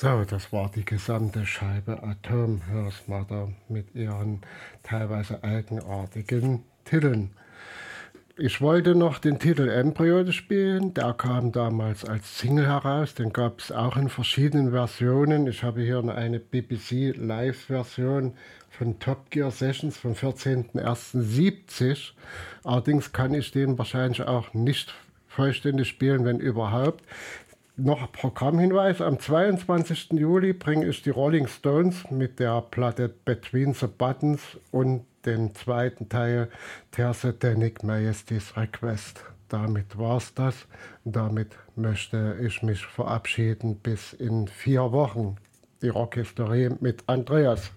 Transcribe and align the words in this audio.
So, 0.00 0.24
das 0.24 0.50
war 0.50 0.70
die 0.74 0.86
gesamte 0.86 1.44
Scheibe 1.44 2.02
Atom 2.02 2.62
Mother 3.06 3.50
mit 3.68 3.94
ihren 3.94 4.40
teilweise 4.82 5.44
eigenartigen 5.44 6.64
Titeln. 6.86 7.32
Ich 8.38 8.62
wollte 8.62 8.94
noch 8.94 9.18
den 9.18 9.38
Titel 9.38 9.68
Embryo 9.68 10.32
spielen. 10.32 10.94
Der 10.94 11.12
kam 11.12 11.52
damals 11.52 12.06
als 12.06 12.38
Single 12.38 12.66
heraus. 12.66 13.12
Den 13.12 13.34
gab 13.34 13.60
es 13.60 13.72
auch 13.72 13.98
in 13.98 14.08
verschiedenen 14.08 14.70
Versionen. 14.70 15.46
Ich 15.46 15.62
habe 15.62 15.82
hier 15.82 16.02
eine 16.02 16.40
BBC 16.40 17.14
Live-Version 17.14 18.32
von 18.70 18.98
Top 19.00 19.30
Gear 19.30 19.50
Sessions 19.50 19.98
vom 19.98 20.14
14.01.70. 20.14 22.12
Allerdings 22.64 23.12
kann 23.12 23.34
ich 23.34 23.50
den 23.50 23.76
wahrscheinlich 23.76 24.22
auch 24.22 24.54
nicht 24.54 24.94
vollständig 25.28 25.88
spielen, 25.88 26.24
wenn 26.24 26.40
überhaupt. 26.40 27.04
Noch 27.82 28.12
Programmhinweis: 28.12 29.00
Am 29.00 29.18
22. 29.18 30.10
Juli 30.12 30.52
bringe 30.52 30.86
ich 30.86 31.00
die 31.00 31.08
Rolling 31.08 31.46
Stones 31.46 32.10
mit 32.10 32.38
der 32.38 32.60
Platte 32.60 33.08
Between 33.08 33.72
the 33.72 33.86
Buttons 33.86 34.58
und 34.70 35.06
den 35.24 35.54
zweiten 35.54 36.10
Teil 36.10 36.50
der 36.98 37.14
Satanic 37.14 37.82
Majesty's 37.82 38.54
Request. 38.54 39.24
Damit 39.48 39.96
war's 39.96 40.34
das. 40.34 40.66
Damit 41.06 41.56
möchte 41.74 42.36
ich 42.42 42.62
mich 42.62 42.84
verabschieden 42.84 43.76
bis 43.76 44.12
in 44.12 44.46
vier 44.46 44.92
Wochen. 44.92 45.36
Die 45.80 45.88
Rockhistorie 45.88 46.68
mit 46.80 47.04
Andreas. 47.06 47.72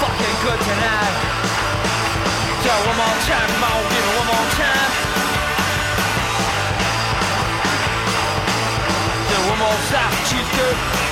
Fucking 0.00 0.36
good 0.44 0.60
tonight. 0.60 1.14
So 2.62 2.70
one 2.88 2.96
more 2.96 3.18
time, 3.26 3.48
come 3.50 3.64
on, 3.64 3.82
give 3.90 4.04
it 4.04 4.14
one 4.18 4.28
more 4.32 4.48
time. 4.62 4.92
Do 9.28 9.36
one 9.50 9.58
more 9.58 9.78
soft 9.90 10.30
cheesecake. 10.30 11.03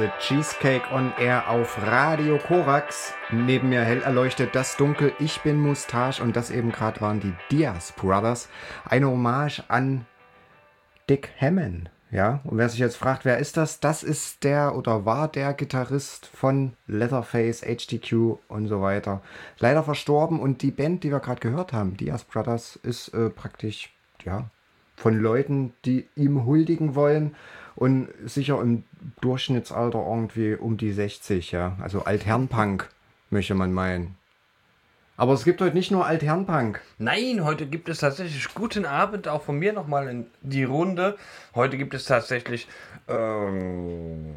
Hörte 0.00 0.12
Cheesecake 0.18 0.90
on 0.94 1.12
Air 1.18 1.50
auf 1.50 1.78
Radio 1.86 2.38
Korax. 2.38 3.12
Neben 3.30 3.68
mir 3.68 3.82
hell 3.82 4.00
erleuchtet 4.00 4.54
das 4.54 4.76
Dunkel. 4.76 5.12
Ich 5.18 5.42
bin 5.42 5.60
Mustache 5.60 6.22
und 6.22 6.36
das 6.36 6.50
eben 6.50 6.72
gerade 6.72 7.02
waren 7.02 7.20
die 7.20 7.34
Diaz 7.50 7.92
Brothers. 7.92 8.48
Eine 8.86 9.08
Hommage 9.08 9.62
an 9.68 10.06
Dick 11.10 11.30
Hammond. 11.38 11.90
Ja, 12.10 12.40
und 12.44 12.56
wer 12.56 12.70
sich 12.70 12.80
jetzt 12.80 12.96
fragt, 12.96 13.26
wer 13.26 13.38
ist 13.38 13.58
das? 13.58 13.80
Das 13.80 14.02
ist 14.02 14.42
der 14.42 14.74
oder 14.74 15.04
war 15.04 15.28
der 15.28 15.52
Gitarrist 15.52 16.26
von 16.26 16.72
Leatherface, 16.86 17.60
HDQ 17.60 18.38
und 18.48 18.68
so 18.68 18.80
weiter. 18.80 19.20
Leider 19.58 19.82
verstorben 19.82 20.40
und 20.40 20.62
die 20.62 20.70
Band, 20.70 21.04
die 21.04 21.10
wir 21.10 21.20
gerade 21.20 21.40
gehört 21.40 21.74
haben, 21.74 21.98
Diaz 21.98 22.24
Brothers, 22.24 22.76
ist 22.82 23.08
äh, 23.08 23.28
praktisch, 23.28 23.92
ja, 24.24 24.48
von 24.96 25.18
Leuten, 25.18 25.74
die 25.84 26.08
ihm 26.16 26.46
huldigen 26.46 26.94
wollen 26.94 27.34
und 27.76 28.08
sicher 28.24 28.60
im 28.60 28.84
Durchschnittsalter 29.20 30.04
irgendwie 30.06 30.54
um 30.54 30.76
die 30.76 30.92
60, 30.92 31.52
ja. 31.52 31.76
Also 31.80 32.04
Altherrenpunk, 32.04 32.88
möchte 33.30 33.54
man 33.54 33.72
meinen. 33.72 34.16
Aber 35.16 35.34
es 35.34 35.44
gibt 35.44 35.60
heute 35.60 35.76
nicht 35.76 35.90
nur 35.90 36.06
Altherrenpunk. 36.06 36.80
Nein, 36.96 37.44
heute 37.44 37.66
gibt 37.66 37.90
es 37.90 37.98
tatsächlich 37.98 38.54
guten 38.54 38.86
Abend 38.86 39.28
auch 39.28 39.42
von 39.42 39.58
mir 39.58 39.74
nochmal 39.74 40.08
in 40.08 40.26
die 40.40 40.64
Runde. 40.64 41.18
Heute 41.54 41.76
gibt 41.76 41.92
es 41.92 42.06
tatsächlich, 42.06 42.66
ähm, 43.06 44.36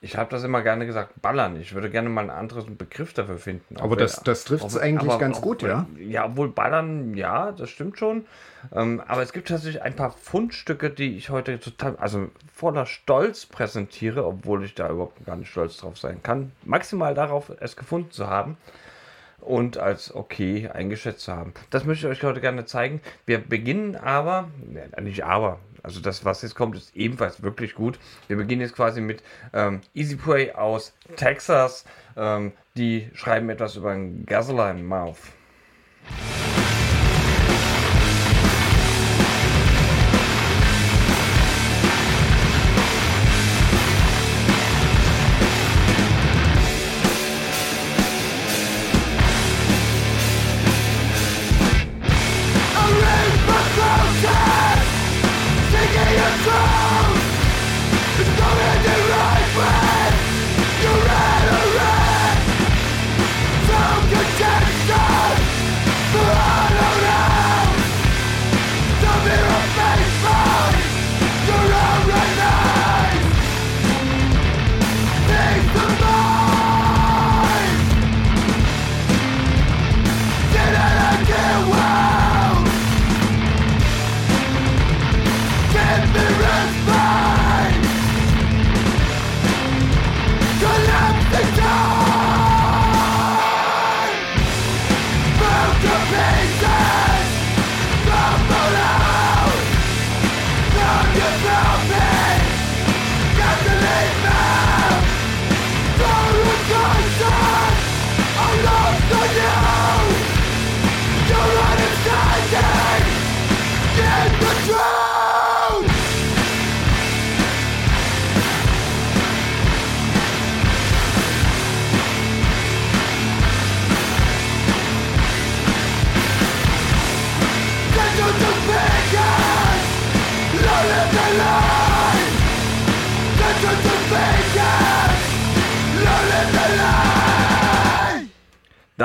ich 0.00 0.16
habe 0.16 0.30
das 0.30 0.44
immer 0.44 0.62
gerne 0.62 0.86
gesagt, 0.86 1.20
ballern. 1.20 1.60
Ich 1.60 1.74
würde 1.74 1.90
gerne 1.90 2.08
mal 2.08 2.20
einen 2.20 2.30
anderen 2.30 2.76
Begriff 2.76 3.12
dafür 3.14 3.38
finden. 3.38 3.76
Aber 3.78 3.96
das, 3.96 4.22
das 4.22 4.44
trifft 4.44 4.64
es 4.64 4.76
eigentlich 4.76 5.10
aber- 5.10 5.18
ganz 5.18 5.40
gut, 5.40 5.62
ja. 5.62 5.86
Ja, 5.98 6.26
obwohl 6.26 6.48
ballern, 6.48 7.14
ja, 7.14 7.50
das 7.50 7.70
stimmt 7.70 7.98
schon. 7.98 8.26
Ähm, 8.72 9.02
aber 9.08 9.22
es 9.22 9.32
gibt 9.32 9.48
tatsächlich 9.48 9.82
ein 9.82 9.96
paar 9.96 10.12
Fundstücke, 10.12 10.90
die 10.90 11.16
ich 11.16 11.30
heute 11.30 11.58
total, 11.58 11.96
also 11.96 12.28
voller 12.52 12.86
Stolz 12.86 13.46
präsentiere, 13.46 14.24
obwohl 14.24 14.64
ich 14.64 14.74
da 14.76 14.88
überhaupt 14.88 15.24
gar 15.26 15.36
nicht 15.36 15.50
stolz 15.50 15.78
drauf 15.78 15.98
sein 15.98 16.22
kann. 16.22 16.52
Maximal 16.64 17.14
darauf, 17.14 17.50
es 17.58 17.76
gefunden 17.76 18.12
zu 18.12 18.28
haben 18.28 18.56
und 19.40 19.78
als 19.78 20.14
okay 20.14 20.68
eingeschätzt 20.68 21.20
zu 21.22 21.32
haben. 21.32 21.54
Das 21.70 21.84
möchte 21.84 22.06
ich 22.06 22.12
euch 22.12 22.24
heute 22.24 22.40
gerne 22.40 22.66
zeigen. 22.66 23.00
Wir 23.26 23.38
beginnen 23.38 23.96
aber, 23.96 24.48
nicht 25.00 25.24
aber, 25.24 25.58
also 25.88 26.00
das, 26.00 26.22
was 26.26 26.42
jetzt 26.42 26.54
kommt, 26.54 26.76
ist 26.76 26.94
ebenfalls 26.94 27.42
wirklich 27.42 27.74
gut. 27.74 27.98
Wir 28.26 28.36
beginnen 28.36 28.60
jetzt 28.60 28.74
quasi 28.74 29.00
mit 29.00 29.22
ähm, 29.54 29.80
Easy 29.94 30.16
Prey 30.16 30.52
aus 30.52 30.92
Texas. 31.16 31.86
Ähm, 32.14 32.52
die 32.76 33.10
schreiben 33.14 33.48
etwas 33.48 33.76
über 33.76 33.92
ein 33.92 34.26
Gasoline 34.26 34.82
Mouth. 34.82 35.16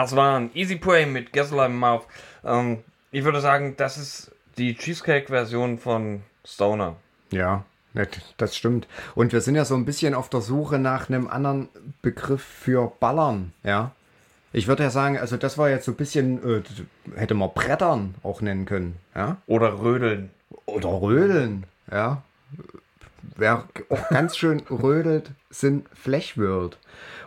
Das 0.03 0.17
war 0.17 0.37
ein 0.37 0.51
Easy 0.53 0.75
Prey 0.75 1.05
mit 1.05 1.31
Gasoline 1.31 1.73
Mouth. 1.73 2.05
Ähm, 2.43 2.79
ich 3.11 3.23
würde 3.23 3.39
sagen, 3.39 3.75
das 3.77 3.97
ist 3.97 4.31
die 4.57 4.75
Cheesecake-Version 4.75 5.77
von 5.77 6.23
Stoner. 6.43 6.97
Ja, 7.31 7.63
das 8.35 8.57
stimmt. 8.57 8.85
Und 9.15 9.31
wir 9.31 9.39
sind 9.39 9.55
ja 9.55 9.63
so 9.63 9.75
ein 9.75 9.85
bisschen 9.85 10.13
auf 10.13 10.27
der 10.27 10.41
Suche 10.41 10.77
nach 10.77 11.07
einem 11.07 11.29
anderen 11.29 11.69
Begriff 12.01 12.43
für 12.43 12.91
Ballern, 12.99 13.53
ja. 13.63 13.91
Ich 14.51 14.67
würde 14.67 14.83
ja 14.83 14.89
sagen, 14.89 15.17
also 15.17 15.37
das 15.37 15.57
war 15.57 15.69
jetzt 15.69 15.85
so 15.85 15.93
ein 15.93 15.97
bisschen, 15.97 16.57
äh, 16.57 16.63
hätte 17.15 17.33
man 17.33 17.51
Brettern 17.53 18.15
auch 18.23 18.41
nennen 18.41 18.65
können, 18.65 18.97
ja. 19.15 19.37
Oder 19.47 19.79
Rödeln. 19.79 20.31
Oder 20.65 21.01
Rödeln, 21.01 21.65
ja. 21.89 22.23
Wer 23.35 23.67
auch 23.89 24.09
ganz 24.09 24.37
schön 24.37 24.59
rödelt, 24.69 25.31
sind 25.49 25.87
Fleshworld. 25.93 26.77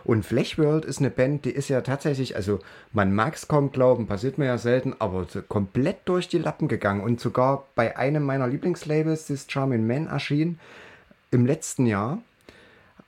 Und 0.05 0.25
Fleshworld 0.25 0.85
ist 0.85 0.99
eine 0.99 1.09
Band, 1.09 1.43
die 1.43 1.51
ist 1.51 1.67
ja 1.67 1.81
tatsächlich, 1.81 2.35
also 2.35 2.59
man 2.93 3.13
mag 3.13 3.35
es 3.35 3.49
kaum 3.49 3.71
glauben, 3.71 4.07
passiert 4.07 4.37
mir 4.37 4.45
ja 4.45 4.57
selten, 4.57 4.95
aber 4.99 5.27
komplett 5.49 5.97
durch 6.05 6.29
die 6.29 6.37
Lappen 6.37 6.69
gegangen. 6.69 7.01
Und 7.01 7.19
sogar 7.19 7.65
bei 7.75 7.97
einem 7.97 8.23
meiner 8.23 8.47
Lieblingslabels, 8.47 9.27
das 9.27 9.47
Charming 9.49 9.85
Man, 9.85 10.07
erschien 10.07 10.59
im 11.31 11.45
letzten 11.45 11.85
Jahr 11.85 12.19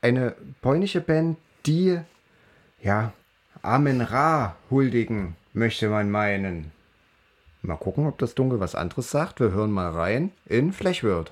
eine 0.01 0.36
polnische 0.62 1.01
Band, 1.01 1.38
die, 1.66 2.00
ja, 2.81 3.13
Amen 3.62 4.01
Ra 4.01 4.56
huldigen, 4.69 5.36
möchte 5.54 5.90
man 5.90 6.12
meinen. 6.12 6.72
Mal 7.62 7.75
gucken, 7.75 8.07
ob 8.07 8.18
das 8.18 8.36
Dunkel 8.36 8.60
was 8.62 8.75
anderes 8.75 9.12
sagt. 9.12 9.42
Wir 9.42 9.51
hören 9.51 9.72
mal 9.72 9.89
rein 9.89 10.32
in 10.46 10.72
Fleshworld. 10.72 11.32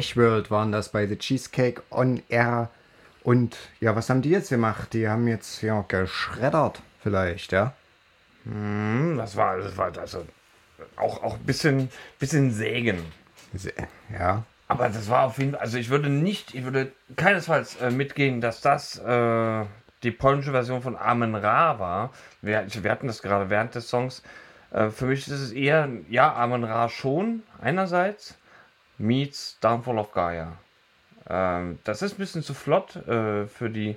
Flashworld 0.00 0.50
waren 0.50 0.72
das 0.72 0.88
bei 0.88 1.06
The 1.06 1.16
Cheesecake 1.16 1.82
on 1.90 2.22
Air. 2.30 2.70
Und 3.22 3.58
ja, 3.80 3.94
was 3.94 4.08
haben 4.08 4.22
die 4.22 4.30
jetzt 4.30 4.48
gemacht? 4.48 4.94
Die 4.94 5.06
haben 5.06 5.28
jetzt 5.28 5.60
ja 5.60 5.84
geschreddert, 5.86 6.80
vielleicht, 7.02 7.52
ja. 7.52 7.74
Hm, 8.44 9.18
das 9.18 9.36
war, 9.36 9.58
das 9.58 9.76
war 9.76 9.92
also 9.98 10.26
auch, 10.96 11.22
auch 11.22 11.34
ein 11.34 11.44
bisschen, 11.44 11.90
bisschen 12.18 12.50
sägen. 12.50 13.04
Ja. 14.10 14.44
Aber 14.68 14.88
das 14.88 15.10
war 15.10 15.24
auf 15.24 15.36
jeden 15.36 15.50
Fall, 15.50 15.60
also 15.60 15.76
ich 15.76 15.90
würde 15.90 16.08
nicht, 16.08 16.54
ich 16.54 16.64
würde 16.64 16.92
keinesfalls 17.16 17.76
äh, 17.76 17.90
mitgehen, 17.90 18.40
dass 18.40 18.62
das 18.62 18.98
äh, 19.00 19.64
die 20.02 20.12
polnische 20.12 20.52
Version 20.52 20.80
von 20.80 20.96
Amen 20.96 21.34
Ra 21.34 21.78
war. 21.78 22.10
Wir, 22.40 22.64
wir 22.66 22.90
hatten 22.90 23.06
das 23.06 23.20
gerade 23.20 23.50
während 23.50 23.74
des 23.74 23.90
Songs. 23.90 24.22
Äh, 24.70 24.88
für 24.88 25.04
mich 25.04 25.28
ist 25.28 25.40
es 25.40 25.52
eher, 25.52 25.90
ja, 26.08 26.32
Amen 26.34 26.64
Ra 26.64 26.88
schon, 26.88 27.42
einerseits, 27.60 28.38
meets 29.00 29.58
Downfall 29.60 29.98
of 29.98 30.12
Gaia. 30.12 30.52
Ähm, 31.28 31.78
das 31.84 32.02
ist 32.02 32.14
ein 32.14 32.18
bisschen 32.18 32.42
zu 32.42 32.54
flott 32.54 32.96
äh, 33.08 33.46
für, 33.46 33.70
die, 33.70 33.96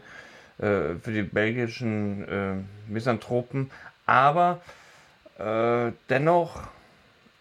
äh, 0.59 0.95
für 1.01 1.11
die 1.11 1.23
belgischen 1.23 2.27
äh, 2.27 2.91
Misanthropen, 2.91 3.69
aber 4.05 4.61
äh, 5.37 5.91
dennoch 6.09 6.61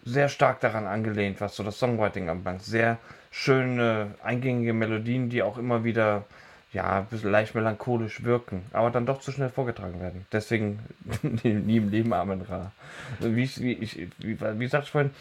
sehr 0.05 0.29
stark 0.29 0.59
daran 0.59 0.85
angelehnt, 0.85 1.39
was 1.39 1.55
so 1.55 1.63
das 1.63 1.79
Songwriting 1.79 2.29
anbelangt. 2.29 2.63
Sehr 2.63 2.97
schöne, 3.31 4.15
eingängige 4.23 4.73
Melodien, 4.73 5.29
die 5.29 5.41
auch 5.41 5.57
immer 5.57 5.83
wieder 5.83 6.25
ja, 6.73 6.99
ein 6.99 7.05
bisschen 7.05 7.31
leicht 7.31 7.55
melancholisch 7.55 8.23
wirken, 8.23 8.63
aber 8.73 8.89
dann 8.89 9.05
doch 9.05 9.21
zu 9.21 9.31
schnell 9.31 9.49
vorgetragen 9.49 10.01
werden. 10.01 10.25
Deswegen 10.31 10.79
nie 11.21 11.77
im 11.77 11.89
Leben 11.89 12.13
Amen 12.13 12.41
Ra. 12.41 12.71
Wie, 13.19 13.43
ich- 13.43 13.61
wie, 13.61 13.73
ich, 13.73 14.07
wie, 14.17 14.39
wie 14.39 14.65
ich 14.65 14.89
vorhin, 14.89 15.11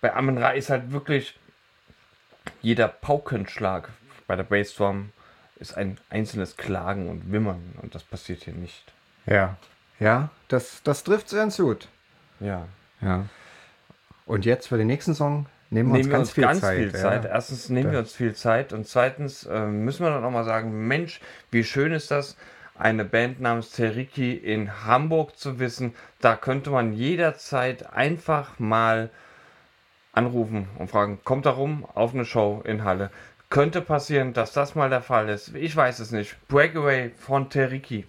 bei 0.00 0.14
Amen 0.14 0.38
Ra 0.38 0.50
ist 0.50 0.70
halt 0.70 0.90
wirklich 0.90 1.38
jeder 2.62 2.88
Paukenschlag 2.88 3.88
bei 4.26 4.36
der 4.36 4.44
Bassdrum 4.44 5.10
ist 5.58 5.76
ein 5.76 5.98
einzelnes 6.10 6.56
Klagen 6.56 7.08
und 7.08 7.32
Wimmern 7.32 7.62
und 7.82 7.94
das 7.94 8.02
passiert 8.02 8.44
hier 8.44 8.54
nicht. 8.54 8.92
Ja. 9.26 9.56
Ja, 9.98 10.28
das, 10.48 10.82
das 10.84 11.04
trifft 11.04 11.30
ganz 11.30 11.56
gut. 11.56 11.88
Ja. 12.40 12.66
Ja. 13.00 13.24
Und 14.26 14.44
jetzt 14.44 14.68
für 14.68 14.76
den 14.76 14.86
nächsten 14.88 15.14
Song 15.14 15.46
nehmen 15.70 15.90
wir 15.92 15.98
nehmen 16.02 16.04
uns 16.04 16.06
wir 16.06 16.12
ganz 16.12 16.26
uns 16.28 16.32
viel 16.34 16.44
ganz 16.44 16.60
Zeit. 16.60 16.76
viel 16.78 16.92
Zeit. 16.94 17.24
Ja. 17.24 17.30
Erstens 17.30 17.68
nehmen 17.70 17.86
Da- 17.86 17.92
wir 17.92 17.98
uns 18.00 18.12
viel 18.12 18.34
Zeit 18.34 18.72
und 18.72 18.86
zweitens 18.86 19.44
äh, 19.44 19.66
müssen 19.66 20.04
wir 20.04 20.10
dann 20.10 20.24
auch 20.24 20.30
mal 20.30 20.44
sagen, 20.44 20.86
Mensch, 20.86 21.20
wie 21.50 21.64
schön 21.64 21.92
ist 21.92 22.10
das, 22.10 22.36
eine 22.78 23.04
Band 23.06 23.40
namens 23.40 23.70
Teriki 23.70 24.34
in 24.34 24.84
Hamburg 24.84 25.36
zu 25.38 25.58
wissen. 25.58 25.94
Da 26.20 26.36
könnte 26.36 26.70
man 26.70 26.92
jederzeit 26.92 27.90
einfach 27.94 28.58
mal 28.58 29.08
anrufen 30.16 30.68
und 30.78 30.90
fragen, 30.90 31.20
kommt 31.24 31.46
da 31.46 31.50
rum 31.50 31.86
auf 31.94 32.14
eine 32.14 32.24
Show 32.24 32.62
in 32.64 32.84
Halle. 32.84 33.10
Könnte 33.48 33.80
passieren, 33.80 34.32
dass 34.32 34.52
das 34.52 34.74
mal 34.74 34.90
der 34.90 35.02
Fall 35.02 35.28
ist. 35.28 35.54
Ich 35.54 35.76
weiß 35.76 36.00
es 36.00 36.10
nicht. 36.10 36.36
Breakaway 36.48 37.10
von 37.10 37.48
Teriki. 37.48 38.06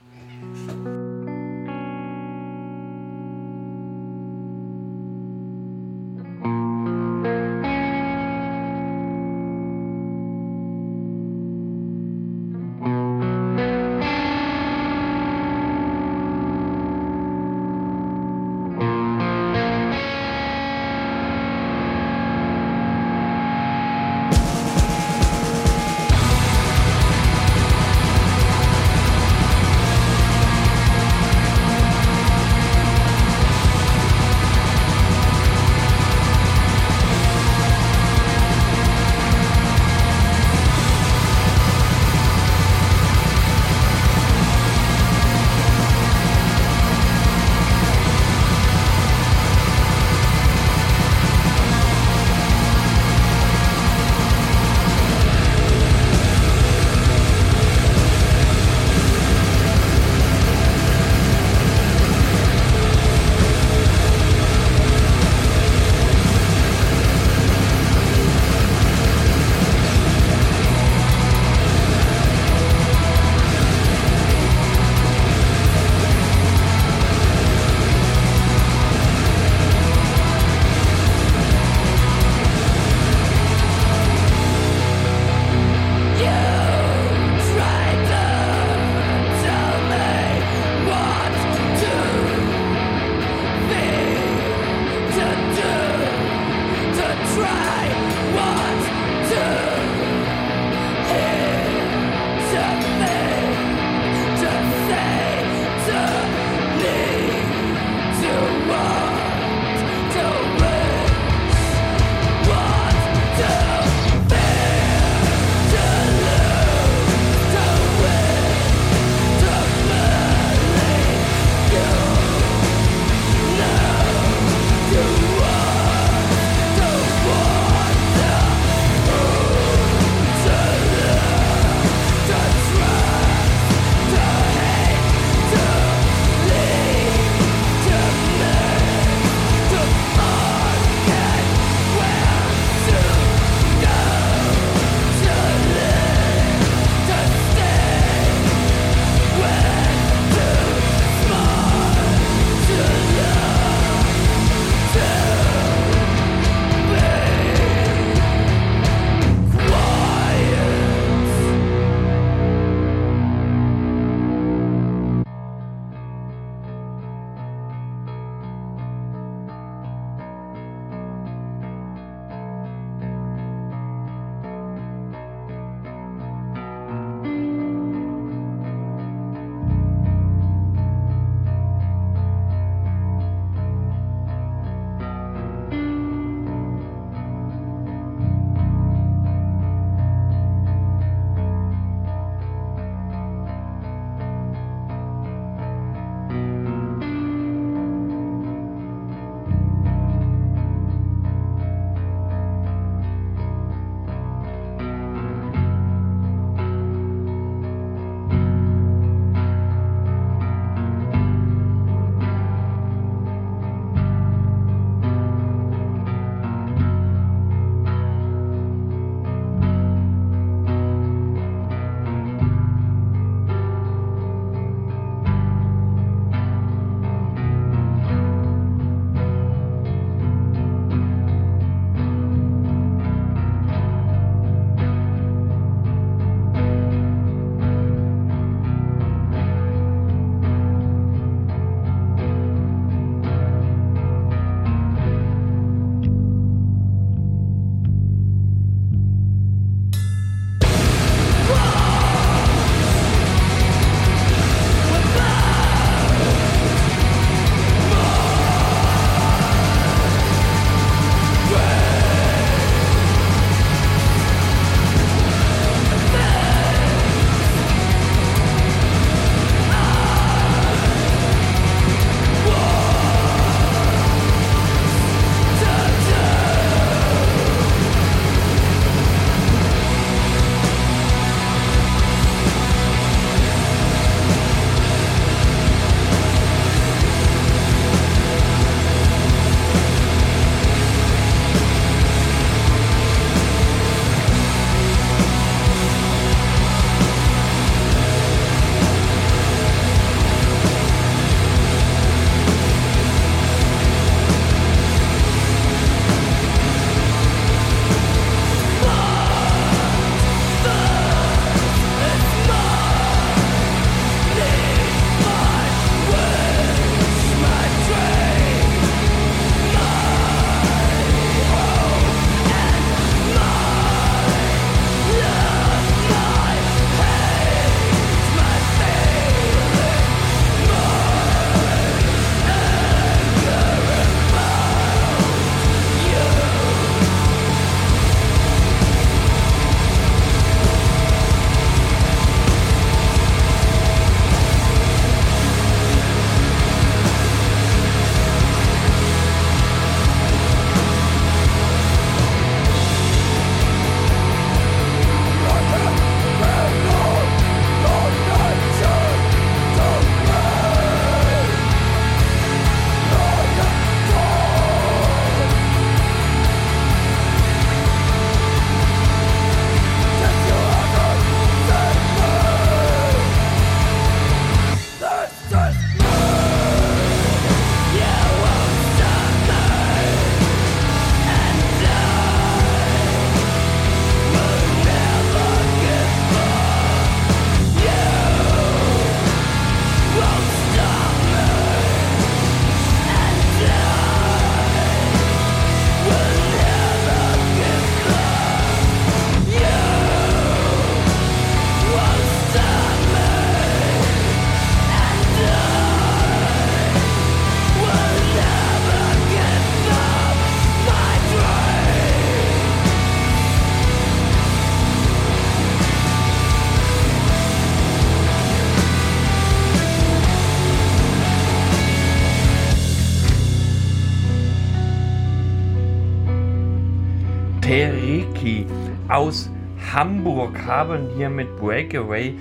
Aus 429.10 429.50
Hamburg 429.94 430.66
haben 430.66 431.10
hier 431.16 431.30
mit 431.30 431.56
Breakaway 431.58 432.36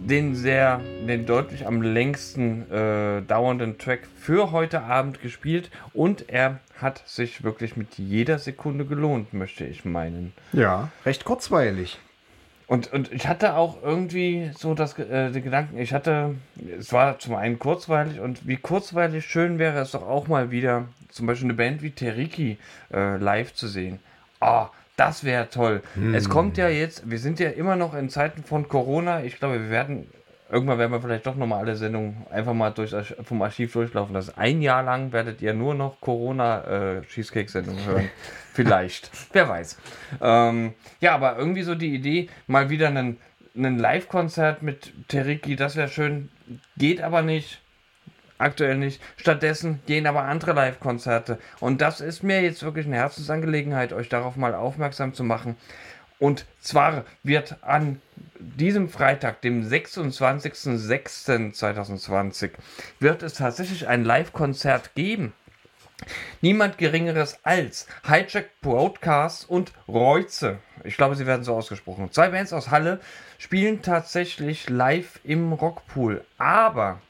den 0.00 0.34
sehr, 0.34 0.80
den 1.06 1.26
deutlich 1.26 1.66
am 1.66 1.80
längsten 1.80 2.68
äh, 2.72 3.22
dauernden 3.22 3.78
Track 3.78 4.00
für 4.16 4.50
heute 4.50 4.82
Abend 4.82 5.20
gespielt 5.20 5.70
und 5.92 6.28
er 6.28 6.58
hat 6.80 7.06
sich 7.06 7.44
wirklich 7.44 7.76
mit 7.76 7.98
jeder 7.98 8.38
Sekunde 8.38 8.84
gelohnt, 8.84 9.32
möchte 9.32 9.64
ich 9.64 9.84
meinen. 9.84 10.32
Ja, 10.52 10.88
recht 11.04 11.24
kurzweilig. 11.24 12.00
Und, 12.66 12.92
und 12.92 13.12
ich 13.12 13.28
hatte 13.28 13.54
auch 13.54 13.82
irgendwie 13.82 14.50
so 14.56 14.74
das, 14.74 14.98
äh, 14.98 15.30
den 15.30 15.44
Gedanken, 15.44 15.78
ich 15.78 15.92
hatte, 15.92 16.34
es 16.78 16.92
war 16.92 17.18
zum 17.18 17.36
einen 17.36 17.58
kurzweilig 17.58 18.18
und 18.18 18.46
wie 18.46 18.56
kurzweilig 18.56 19.24
schön 19.24 19.58
wäre 19.58 19.78
es 19.78 19.92
doch 19.92 20.02
auch 20.02 20.26
mal 20.26 20.50
wieder, 20.50 20.86
zum 21.10 21.26
Beispiel 21.26 21.46
eine 21.46 21.54
Band 21.54 21.82
wie 21.82 21.90
Teriki 21.90 22.58
äh, 22.92 23.18
live 23.18 23.54
zu 23.54 23.68
sehen. 23.68 24.00
Ah, 24.40 24.68
das 24.98 25.22
wäre 25.22 25.48
toll. 25.48 25.82
Es 26.12 26.28
kommt 26.28 26.58
ja 26.58 26.68
jetzt, 26.68 27.08
wir 27.08 27.18
sind 27.18 27.38
ja 27.38 27.50
immer 27.50 27.76
noch 27.76 27.94
in 27.94 28.10
Zeiten 28.10 28.42
von 28.42 28.68
Corona. 28.68 29.22
Ich 29.22 29.38
glaube, 29.38 29.62
wir 29.62 29.70
werden, 29.70 30.08
irgendwann 30.50 30.78
werden 30.78 30.90
wir 30.90 31.00
vielleicht 31.00 31.24
doch 31.24 31.36
nochmal 31.36 31.60
alle 31.60 31.76
Sendungen 31.76 32.26
einfach 32.32 32.52
mal 32.52 32.70
durch, 32.70 32.92
vom 33.22 33.40
Archiv 33.42 33.72
durchlaufen 33.72 34.12
lassen. 34.12 34.32
Ein 34.36 34.60
Jahr 34.60 34.82
lang 34.82 35.12
werdet 35.12 35.40
ihr 35.40 35.54
nur 35.54 35.76
noch 35.76 36.00
Corona-Cheesecake-Sendungen 36.00 37.86
hören. 37.86 38.10
vielleicht. 38.54 39.12
Wer 39.32 39.48
weiß. 39.48 39.78
Ähm, 40.20 40.74
ja, 41.00 41.14
aber 41.14 41.38
irgendwie 41.38 41.62
so 41.62 41.76
die 41.76 41.94
Idee, 41.94 42.28
mal 42.48 42.68
wieder 42.68 42.88
einen, 42.88 43.18
einen 43.56 43.78
Live-Konzert 43.78 44.62
mit 44.64 44.92
Teriki, 45.06 45.54
das 45.54 45.76
wäre 45.76 45.88
schön. 45.88 46.28
Geht 46.76 47.02
aber 47.02 47.22
nicht. 47.22 47.60
Aktuell 48.38 48.76
nicht. 48.76 49.02
Stattdessen 49.16 49.82
gehen 49.86 50.06
aber 50.06 50.22
andere 50.22 50.52
Live-Konzerte. 50.52 51.38
Und 51.60 51.80
das 51.80 52.00
ist 52.00 52.22
mir 52.22 52.40
jetzt 52.40 52.62
wirklich 52.62 52.86
eine 52.86 52.94
Herzensangelegenheit, 52.96 53.92
euch 53.92 54.08
darauf 54.08 54.36
mal 54.36 54.54
aufmerksam 54.54 55.12
zu 55.12 55.24
machen. 55.24 55.56
Und 56.20 56.46
zwar 56.60 57.04
wird 57.22 57.56
an 57.62 58.00
diesem 58.38 58.88
Freitag, 58.88 59.42
dem 59.42 59.68
26.06.2020, 59.68 62.52
wird 63.00 63.22
es 63.22 63.34
tatsächlich 63.34 63.86
ein 63.88 64.04
Live-Konzert 64.04 64.94
geben. 64.94 65.34
Niemand 66.40 66.78
Geringeres 66.78 67.40
als 67.42 67.88
Hijack 68.06 68.60
Broadcast 68.60 69.50
und 69.50 69.72
Reuze. 69.88 70.60
Ich 70.84 70.96
glaube, 70.96 71.16
sie 71.16 71.26
werden 71.26 71.42
so 71.42 71.56
ausgesprochen. 71.56 72.12
Zwei 72.12 72.28
Bands 72.28 72.52
aus 72.52 72.70
Halle 72.70 73.00
spielen 73.38 73.82
tatsächlich 73.82 74.68
live 74.68 75.18
im 75.24 75.52
Rockpool. 75.52 76.24
Aber 76.38 77.00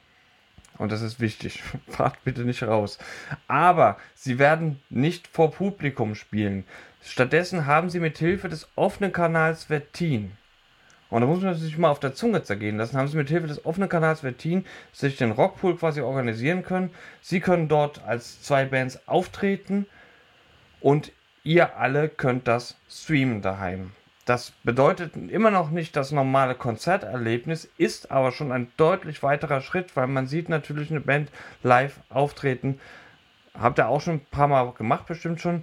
und 0.79 0.93
das 0.93 1.03
ist 1.03 1.21
wichtig, 1.21 1.62
fahrt 1.88 2.23
bitte 2.25 2.43
nicht 2.43 2.62
raus. 2.62 2.99
Aber 3.47 3.99
sie 4.14 4.38
werden 4.38 4.81
nicht 4.91 5.29
vor 5.29 5.51
Publikum 5.51 6.14
spielen. 6.14 6.64
Stattdessen 7.03 7.67
haben 7.67 7.91
sie 7.91 8.01
mit 8.01 8.19
Hilfe 8.19 8.49
des 8.49 8.69
offenen 8.77 9.12
Kanals 9.12 9.64
Vertin. 9.64 10.33
Und 11.11 11.23
da 11.23 11.27
muss 11.27 11.41
man 11.41 11.55
sich 11.55 11.79
mal 11.79 11.91
auf 11.91 12.01
der 12.01 12.14
Zunge 12.14 12.43
zergehen 12.43 12.77
lassen. 12.77 12.99
Haben 12.99 13.09
sie 13.09 13.17
mit 13.17 13.31
Hilfe 13.31 13.47
des 13.47 13.64
offenen 13.64 13.88
Kanals 13.88 14.21
Vertin 14.21 14.67
sich 14.93 15.17
den 15.17 15.31
Rockpool 15.31 15.77
quasi 15.77 16.01
organisieren 16.01 16.62
können. 16.62 16.91
Sie 17.23 17.41
können 17.41 17.69
dort 17.69 18.05
als 18.05 18.43
zwei 18.43 18.67
Bands 18.67 19.01
auftreten 19.09 19.87
und 20.81 21.12
ihr 21.45 21.77
alle 21.79 22.09
könnt 22.09 22.47
das 22.47 22.77
streamen 22.91 23.41
daheim. 23.41 23.93
Das 24.29 24.53
bedeutet 24.62 25.17
immer 25.17 25.51
noch 25.51 25.71
nicht 25.71 25.97
das 25.97 26.12
normale 26.12 26.55
Konzerterlebnis, 26.55 27.67
ist 27.79 28.11
aber 28.11 28.31
schon 28.31 28.53
ein 28.53 28.71
deutlich 28.77 29.23
weiterer 29.23 29.62
Schritt, 29.62 29.97
weil 29.97 30.07
man 30.07 30.27
sieht 30.27 30.51
natürlich 30.51 30.91
eine 30.91 31.01
Band 31.01 31.31
live 31.62 31.99
auftreten. 32.11 32.79
Habt 33.59 33.79
ihr 33.79 33.88
auch 33.88 34.03
schon 34.03 34.17
ein 34.17 34.27
paar 34.31 34.47
Mal 34.47 34.71
gemacht, 34.73 35.07
bestimmt 35.07 35.41
schon. 35.41 35.62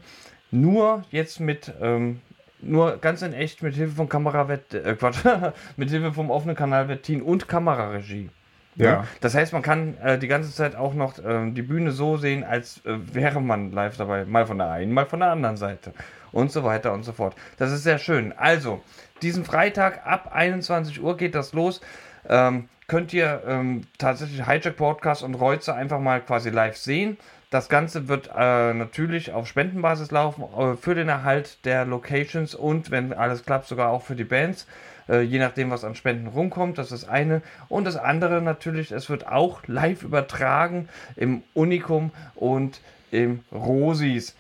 Nur 0.50 1.04
jetzt 1.12 1.40
mit, 1.40 1.74
ähm, 1.80 2.22
nur 2.60 2.98
ganz 2.98 3.22
in 3.22 3.34
echt 3.34 3.62
mit 3.62 3.76
Hilfe 3.76 3.98
von 3.98 4.10
Kamera, 4.10 4.52
äh, 4.52 4.96
Quatsch, 4.96 5.24
mit 5.78 5.92
Hilfe 5.92 6.12
vom 6.12 6.32
offenen 6.32 6.56
Kanal 6.56 6.88
Vertin 6.88 7.22
und 7.22 7.48
Kameraregie. 7.48 8.32
Ja. 8.78 9.06
Das 9.22 9.36
heißt, 9.36 9.54
man 9.54 9.62
kann 9.62 9.96
äh, 10.00 10.18
die 10.18 10.28
ganze 10.28 10.52
Zeit 10.52 10.76
auch 10.76 10.96
noch 10.96 11.20
äh, 11.20 11.52
die 11.52 11.62
Bühne 11.62 11.92
so 11.92 12.18
sehen, 12.18 12.44
als 12.44 12.84
äh, 12.86 12.98
wäre 13.14 13.42
man 13.42 13.72
live 13.72 13.96
dabei. 13.98 14.26
Mal 14.26 14.48
von 14.48 14.58
der 14.58 14.72
einen, 14.72 14.92
mal 14.92 15.06
von 15.06 15.20
der 15.20 15.30
anderen 15.30 15.56
Seite. 15.56 15.94
Und 16.36 16.52
so 16.52 16.66
weiter 16.66 16.92
und 16.92 17.04
so 17.04 17.14
fort. 17.14 17.34
Das 17.56 17.72
ist 17.72 17.84
sehr 17.84 17.98
schön. 17.98 18.34
Also, 18.34 18.84
diesen 19.22 19.46
Freitag 19.46 20.06
ab 20.06 20.32
21 20.34 21.02
Uhr 21.02 21.16
geht 21.16 21.34
das 21.34 21.54
los. 21.54 21.80
Ähm, 22.28 22.68
könnt 22.88 23.14
ihr 23.14 23.42
ähm, 23.48 23.84
tatsächlich 23.98 24.46
Hijack 24.46 24.76
Podcast 24.76 25.24
und 25.24 25.36
Reuze 25.36 25.74
einfach 25.74 26.02
mal 26.02 26.20
quasi 26.20 26.50
live 26.50 26.76
sehen. 26.76 27.18
Das 27.52 27.70
Ganze 27.70 28.10
wird 28.10 28.30
äh, 28.36 28.74
natürlich 28.74 29.32
auf 29.32 29.48
Spendenbasis 29.48 30.12
laufen 30.12 30.44
äh, 30.44 30.76
für 30.76 30.94
den 30.94 31.08
Erhalt 31.08 31.64
der 31.64 31.86
Locations 31.86 32.54
und 32.54 32.92
wenn 32.92 33.14
alles 33.14 33.46
klappt, 33.46 33.68
sogar 33.68 33.90
auch 33.90 34.02
für 34.02 34.18
die 34.18 34.26
Bands. 34.26 34.68
Äh, 35.08 35.22
je 35.22 35.40
nachdem, 35.40 35.72
was 35.72 35.86
an 35.86 35.96
Spenden 35.96 36.28
rumkommt, 36.28 36.78
das 36.78 36.92
ist 36.92 37.04
das 37.04 37.10
eine. 37.10 37.44
Und 37.70 37.86
das 37.86 37.96
andere 37.96 38.42
natürlich, 38.42 38.92
es 38.92 39.10
wird 39.10 39.26
auch 39.26 39.62
live 39.68 40.04
übertragen 40.04 40.90
im 41.16 41.44
Unikum 41.54 42.12
und 42.36 42.82
im 43.12 43.40
Rosis. 43.54 44.36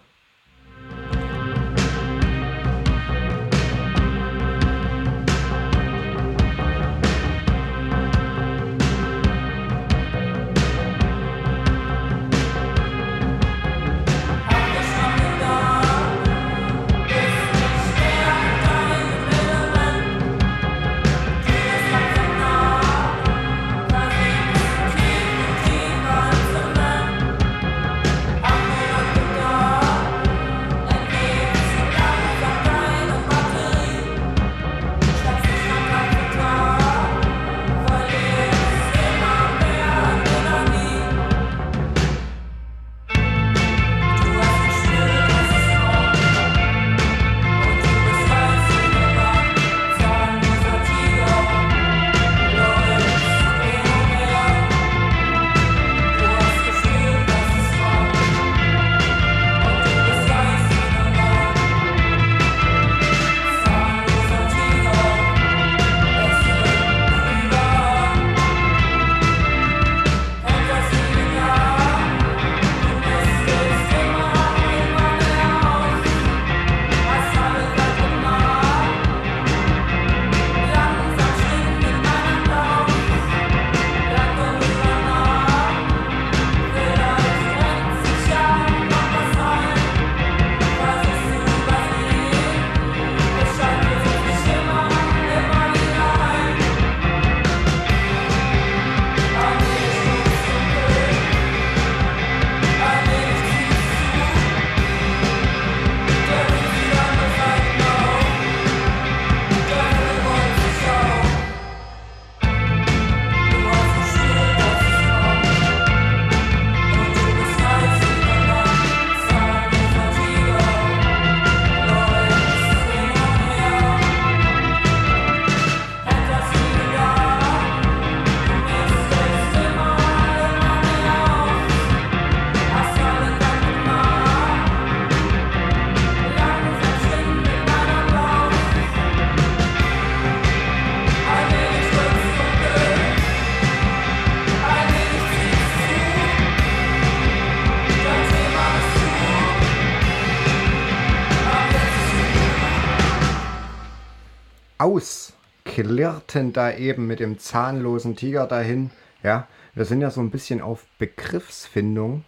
Ausklirrten 155.75 156.53
da 156.53 156.73
eben 156.73 157.09
mit 157.09 157.19
dem 157.19 157.39
zahnlosen 157.39 158.15
Tiger 158.15 158.47
dahin. 158.47 158.91
Ja, 159.25 159.49
wir 159.75 159.85
sind 159.85 160.03
ja 160.03 160.11
so 160.11 160.21
ein 160.21 160.31
bisschen 160.31 160.61
auf 160.61 160.87
Begriffsfindung 160.99 162.25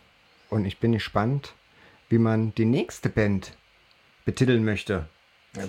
und 0.50 0.64
ich 0.64 0.80
bin 0.80 0.92
gespannt, 0.92 1.54
wie 2.08 2.18
man 2.18 2.52
die 2.56 2.64
nächste 2.64 3.08
Band 3.08 3.52
betiteln 4.24 4.64
möchte. 4.64 5.08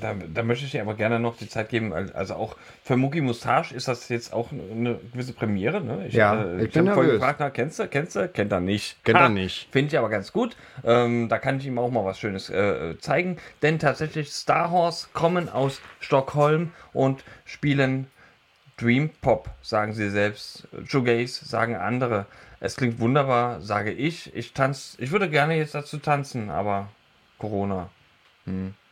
Da, 0.01 0.13
da 0.33 0.43
möchte 0.43 0.65
ich 0.65 0.71
dir 0.71 0.81
aber 0.81 0.95
gerne 0.95 1.19
noch 1.19 1.37
die 1.37 1.47
Zeit 1.47 1.69
geben. 1.69 1.93
al- 1.93 2.11
Also 2.13 2.35
auch 2.35 2.55
für 2.83 2.97
Mugi 2.97 3.21
Mustache 3.21 3.73
ist 3.73 3.87
das 3.87 4.09
jetzt 4.09 4.33
auch 4.33 4.51
eine 4.51 4.99
gewisse 5.13 5.33
Premiere. 5.33 5.81
Ne? 5.81 6.07
Ich, 6.07 6.13
Ja, 6.13 6.43
äh, 6.43 6.65
ich 6.65 6.71
bin 6.73 6.87
hab 6.87 6.95
vorhin 6.95 7.11
nervös. 7.13 7.19
gefragt, 7.21 7.39
na, 7.39 7.49
kennst 7.49 7.79
du, 7.79 7.87
kennst 7.87 8.15
du? 8.15 8.27
Kennt 8.27 8.51
er 8.51 8.59
nicht. 8.59 9.03
Kennt 9.03 9.19
er 9.19 9.29
nicht. 9.29 9.69
Finde 9.71 9.93
ich 9.93 9.97
aber 9.97 10.09
ganz 10.09 10.31
gut. 10.33 10.55
Ähm, 10.83 11.29
da 11.29 11.39
kann 11.39 11.57
ich 11.59 11.65
ihm 11.65 11.79
auch 11.79 11.89
mal 11.91 12.03
was 12.05 12.19
Schönes 12.19 12.49
äh, 12.49 12.97
zeigen. 12.99 13.37
Denn 13.61 13.79
tatsächlich 13.79 14.31
Star 14.31 14.71
Horse 14.71 15.07
kommen 15.13 15.49
aus 15.49 15.81
Stockholm 15.99 16.71
und 16.93 17.23
spielen 17.45 18.07
Dream 18.77 19.09
Pop, 19.21 19.49
sagen 19.61 19.93
sie 19.93 20.09
selbst. 20.09 20.67
Shoegaze 20.85 21.45
sagen 21.45 21.75
andere. 21.75 22.25
Es 22.59 22.75
klingt 22.75 22.99
wunderbar, 22.99 23.61
sage 23.61 23.91
ich. 23.91 24.35
Ich 24.35 24.53
tanz, 24.53 24.95
ich 24.99 25.11
würde 25.11 25.29
gerne 25.29 25.55
jetzt 25.55 25.73
dazu 25.75 25.97
tanzen, 25.97 26.49
aber 26.49 26.89
Corona. 27.39 27.89
Kisses 28.45 28.86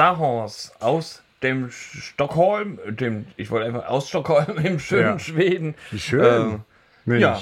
Star 0.00 0.16
Horse 0.16 0.72
aus 0.80 1.20
dem 1.42 1.70
Stockholm, 1.70 2.78
dem, 2.88 3.26
ich 3.36 3.50
wollte 3.50 3.66
einfach 3.66 3.86
aus 3.86 4.08
Stockholm 4.08 4.56
im 4.56 4.78
schönen 4.78 5.02
Ja. 5.02 5.18
Schweden. 5.18 5.74
Wie 5.90 5.98
schön. 5.98 6.62
Ähm, 7.06 7.18
ja. 7.18 7.38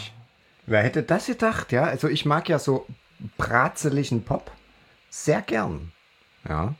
Wer 0.66 0.82
hätte 0.82 1.04
das 1.04 1.26
gedacht, 1.26 1.70
ja? 1.70 1.84
Also 1.84 2.08
ich 2.08 2.26
mag 2.26 2.48
ja 2.48 2.58
so 2.58 2.84
bratzeligen 3.36 4.24
Pop 4.24 4.50
sehr 5.08 5.40
gern. 5.40 5.92
Ja. 6.48 6.74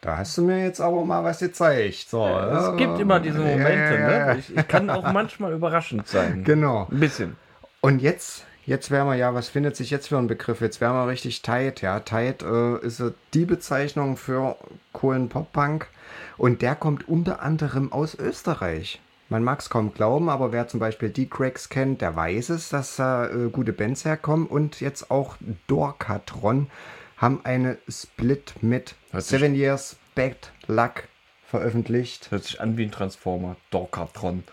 Da 0.00 0.18
hast 0.18 0.38
du 0.38 0.42
mir 0.42 0.62
jetzt 0.62 0.80
aber 0.80 1.04
mal 1.04 1.24
was 1.24 1.40
gezeigt. 1.40 2.08
So, 2.08 2.24
es 2.28 2.76
gibt 2.76 3.00
immer 3.00 3.18
diese 3.18 3.40
Momente, 3.40 3.72
Ja, 3.72 4.10
ja, 4.10 4.10
ja. 4.10 4.26
ne? 4.34 4.38
Ich, 4.38 4.56
ich 4.56 4.68
kann 4.68 4.88
auch 4.90 5.10
manchmal 5.12 5.52
überraschend 5.54 6.06
sein. 6.06 6.44
Genau. 6.44 6.86
Ein 6.88 7.00
bisschen. 7.00 7.36
Und 7.80 8.00
jetzt, 8.00 8.45
jetzt 8.66 8.90
wären 8.90 9.06
wir 9.06 9.14
ja, 9.14 9.34
was 9.34 9.48
findet 9.48 9.76
sich 9.76 9.90
jetzt 9.90 10.08
für 10.08 10.18
ein 10.18 10.26
Begriff? 10.26 10.60
Jetzt 10.60 10.80
wären 10.80 10.94
wir 10.94 11.08
richtig 11.08 11.42
tight, 11.42 11.80
ja. 11.80 12.00
Tight 12.00 12.42
äh, 12.42 12.78
ist 12.78 13.02
die 13.32 13.46
Bezeichnung 13.46 14.16
für 14.16 14.56
coolen 14.92 15.28
Pop-Punk. 15.28 15.88
Und 16.36 16.60
der 16.60 16.74
kommt 16.74 17.08
unter 17.08 17.40
anderem 17.40 17.92
aus 17.92 18.14
Österreich. 18.14 19.00
Man 19.28 19.42
mag 19.42 19.60
es 19.60 19.70
kaum 19.70 19.92
glauben, 19.92 20.28
aber 20.28 20.52
wer 20.52 20.68
zum 20.68 20.78
Beispiel 20.78 21.08
die 21.08 21.28
Cracks 21.28 21.68
kennt, 21.68 22.00
der 22.00 22.14
weiß 22.14 22.50
es, 22.50 22.68
dass 22.68 22.96
da 22.96 23.28
äh, 23.28 23.48
gute 23.50 23.72
Bands 23.72 24.04
herkommen. 24.04 24.46
Und 24.46 24.80
jetzt 24.80 25.10
auch 25.10 25.36
Dorkatron 25.66 26.68
haben 27.16 27.40
eine 27.44 27.78
Split 27.88 28.54
mit 28.60 28.94
Hört 29.10 29.24
Seven 29.24 29.54
Years 29.54 29.96
Bad 30.14 30.52
Luck 30.66 31.04
veröffentlicht. 31.46 32.30
Hört 32.30 32.44
sich 32.44 32.60
an 32.60 32.76
wie 32.76 32.84
ein 32.84 32.92
Transformer. 32.92 33.56
Dorkatron. 33.70 34.44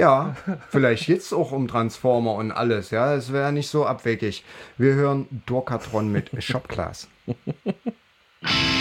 Ja, 0.00 0.34
vielleicht 0.70 1.08
jetzt 1.08 1.34
auch 1.34 1.52
um 1.52 1.68
Transformer 1.68 2.32
und 2.36 2.52
alles. 2.52 2.90
Ja, 2.90 3.14
es 3.14 3.34
wäre 3.34 3.52
nicht 3.52 3.68
so 3.68 3.84
abwegig. 3.84 4.44
Wir 4.78 4.94
hören 4.94 5.42
Dorkatron 5.44 6.10
mit 6.10 6.30
Shopclass. 6.42 7.06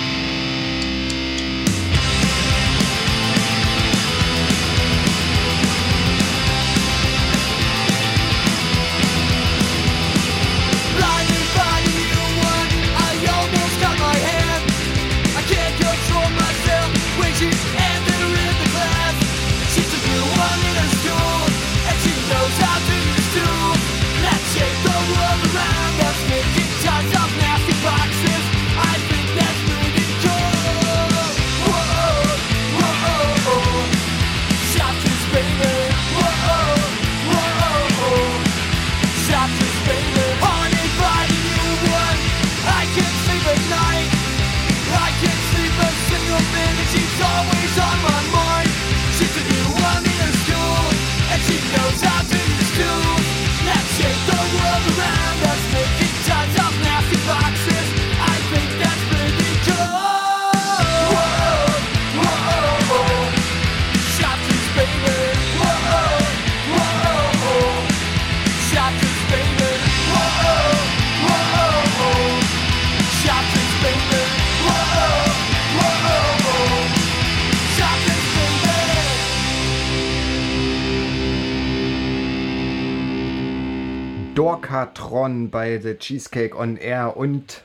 bei 85.69 85.79
The 85.79 85.95
Cheesecake 85.95 86.57
on 86.57 86.77
Air 86.77 87.15
und 87.15 87.61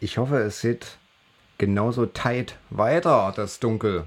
ich 0.00 0.18
hoffe, 0.18 0.38
es 0.38 0.62
geht 0.62 0.98
genauso 1.58 2.04
tight 2.06 2.56
weiter, 2.70 3.32
das 3.36 3.60
Dunkel. 3.60 4.06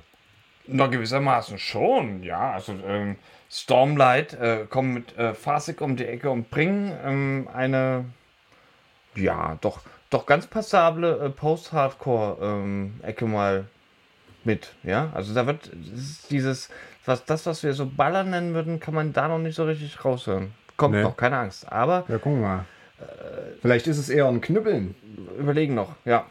Na, 0.68 0.88
gewissermaßen 0.88 1.58
schon, 1.58 2.24
ja. 2.24 2.52
Also 2.52 2.74
ähm, 2.86 3.16
Stormlight 3.50 4.34
äh, 4.34 4.66
kommen 4.70 4.94
mit 4.94 5.18
äh, 5.18 5.34
Fasik 5.34 5.80
um 5.80 5.96
die 5.96 6.06
Ecke 6.06 6.30
und 6.30 6.50
bringen 6.50 6.92
ähm, 7.06 7.48
eine, 7.54 8.04
ja, 9.16 9.58
doch, 9.62 9.80
doch 10.10 10.26
ganz 10.26 10.46
passable 10.48 11.18
äh, 11.18 11.30
Post-Hardcore-Ecke 11.30 13.26
mal 13.26 13.66
mit, 14.44 14.74
ja. 14.84 15.10
Also 15.14 15.34
da 15.34 15.48
wird 15.48 15.72
dieses, 16.30 16.70
was 17.06 17.24
das, 17.24 17.46
was 17.46 17.64
wir 17.64 17.74
so 17.74 17.86
Baller 17.86 18.26
nennen 18.26 18.54
würden, 18.54 18.82
kann 18.82 18.94
man 18.94 19.14
da 19.14 19.30
noch 19.30 19.40
nicht 19.40 19.56
so 19.56 19.64
richtig 19.64 20.04
raushören. 20.04 20.54
Kommt 20.76 20.96
Nee. 20.96 21.04
noch, 21.04 21.16
keine 21.16 21.38
Angst. 21.38 21.72
Aber 21.72 22.04
Ja, 22.10 22.18
gucken 22.18 22.42
wir 22.42 22.48
mal. 22.48 22.66
Vielleicht 23.62 23.88
ist 23.88 23.98
es 23.98 24.10
eher 24.10 24.28
ein 24.28 24.42
Knüppeln. 24.42 24.96
überlegen 25.40 25.76
noch, 25.76 25.96
ja. 26.06 26.26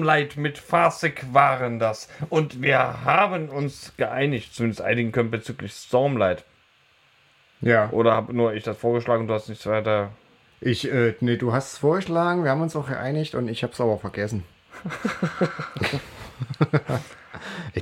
Stormlight 0.00 0.36
mit 0.36 0.58
Fasik 0.58 1.24
waren 1.32 1.78
das. 1.78 2.08
Und 2.30 2.62
wir 2.62 3.04
haben 3.04 3.48
uns 3.50 3.92
geeinigt, 3.96 4.54
zumindest 4.54 4.80
einigen 4.80 5.12
können 5.12 5.30
bezüglich 5.30 5.72
Stormlight. 5.72 6.44
Ja. 7.60 7.90
Oder 7.90 8.14
habe 8.14 8.34
nur 8.34 8.54
ich 8.54 8.64
das 8.64 8.78
vorgeschlagen 8.78 9.22
und 9.22 9.28
du 9.28 9.34
hast 9.34 9.48
nichts 9.50 9.66
weiter. 9.66 10.10
Ich, 10.62 10.90
äh, 10.90 11.14
nee, 11.20 11.36
du 11.36 11.52
hast 11.52 11.72
es 11.72 11.78
vorgeschlagen, 11.78 12.44
wir 12.44 12.50
haben 12.50 12.62
uns 12.62 12.76
auch 12.76 12.88
geeinigt 12.88 13.34
und 13.34 13.48
ich 13.48 13.62
hab's 13.62 13.80
aber 13.80 13.98
vergessen. 13.98 14.44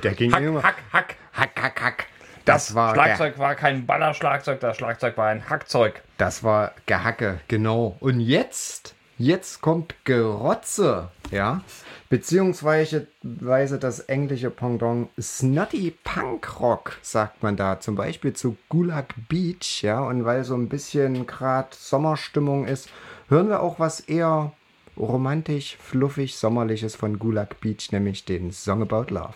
Der 0.03 0.13
ging 0.13 0.33
Hack, 0.33 0.43
immer. 0.43 0.63
hack, 0.63 0.75
hack. 0.91 1.15
hack, 1.33 1.61
hack, 1.61 1.81
hack. 1.81 2.05
Das, 2.45 2.67
Das 2.67 2.75
war 2.75 2.93
Schlagzeug 2.93 3.37
war 3.37 3.55
kein 3.55 3.85
Ballerschlagzeug, 3.85 4.59
das 4.59 4.77
Schlagzeug 4.77 5.17
war 5.17 5.27
ein 5.27 5.49
Hackzeug. 5.49 6.01
Das 6.17 6.43
war 6.43 6.73
Gehacke, 6.85 7.39
genau. 7.47 7.95
Und 7.99 8.19
jetzt, 8.21 8.95
jetzt 9.17 9.61
kommt 9.61 9.95
Gerotze, 10.03 11.09
ja. 11.31 11.61
Beziehungsweise 12.09 13.05
weise 13.21 13.77
das 13.77 13.99
englische 13.99 14.49
Pendant 14.49 15.09
Snotty 15.21 15.93
Punk 16.03 16.59
Rock, 16.59 16.97
sagt 17.03 17.43
man 17.43 17.55
da. 17.55 17.79
Zum 17.79 17.95
Beispiel 17.95 18.33
zu 18.33 18.57
Gulag 18.67 19.13
Beach, 19.29 19.83
ja. 19.83 20.01
Und 20.01 20.25
weil 20.25 20.43
so 20.43 20.55
ein 20.55 20.69
bisschen 20.69 21.27
gerade 21.27 21.69
Sommerstimmung 21.71 22.65
ist, 22.65 22.89
hören 23.27 23.49
wir 23.49 23.61
auch 23.61 23.79
was 23.79 23.99
eher 23.99 24.53
romantisch, 24.97 25.77
fluffig, 25.77 26.35
sommerliches 26.35 26.95
von 26.95 27.19
Gulag 27.19 27.61
Beach, 27.61 27.91
nämlich 27.91 28.25
den 28.25 28.51
Song 28.51 28.81
About 28.81 29.13
Love. 29.13 29.35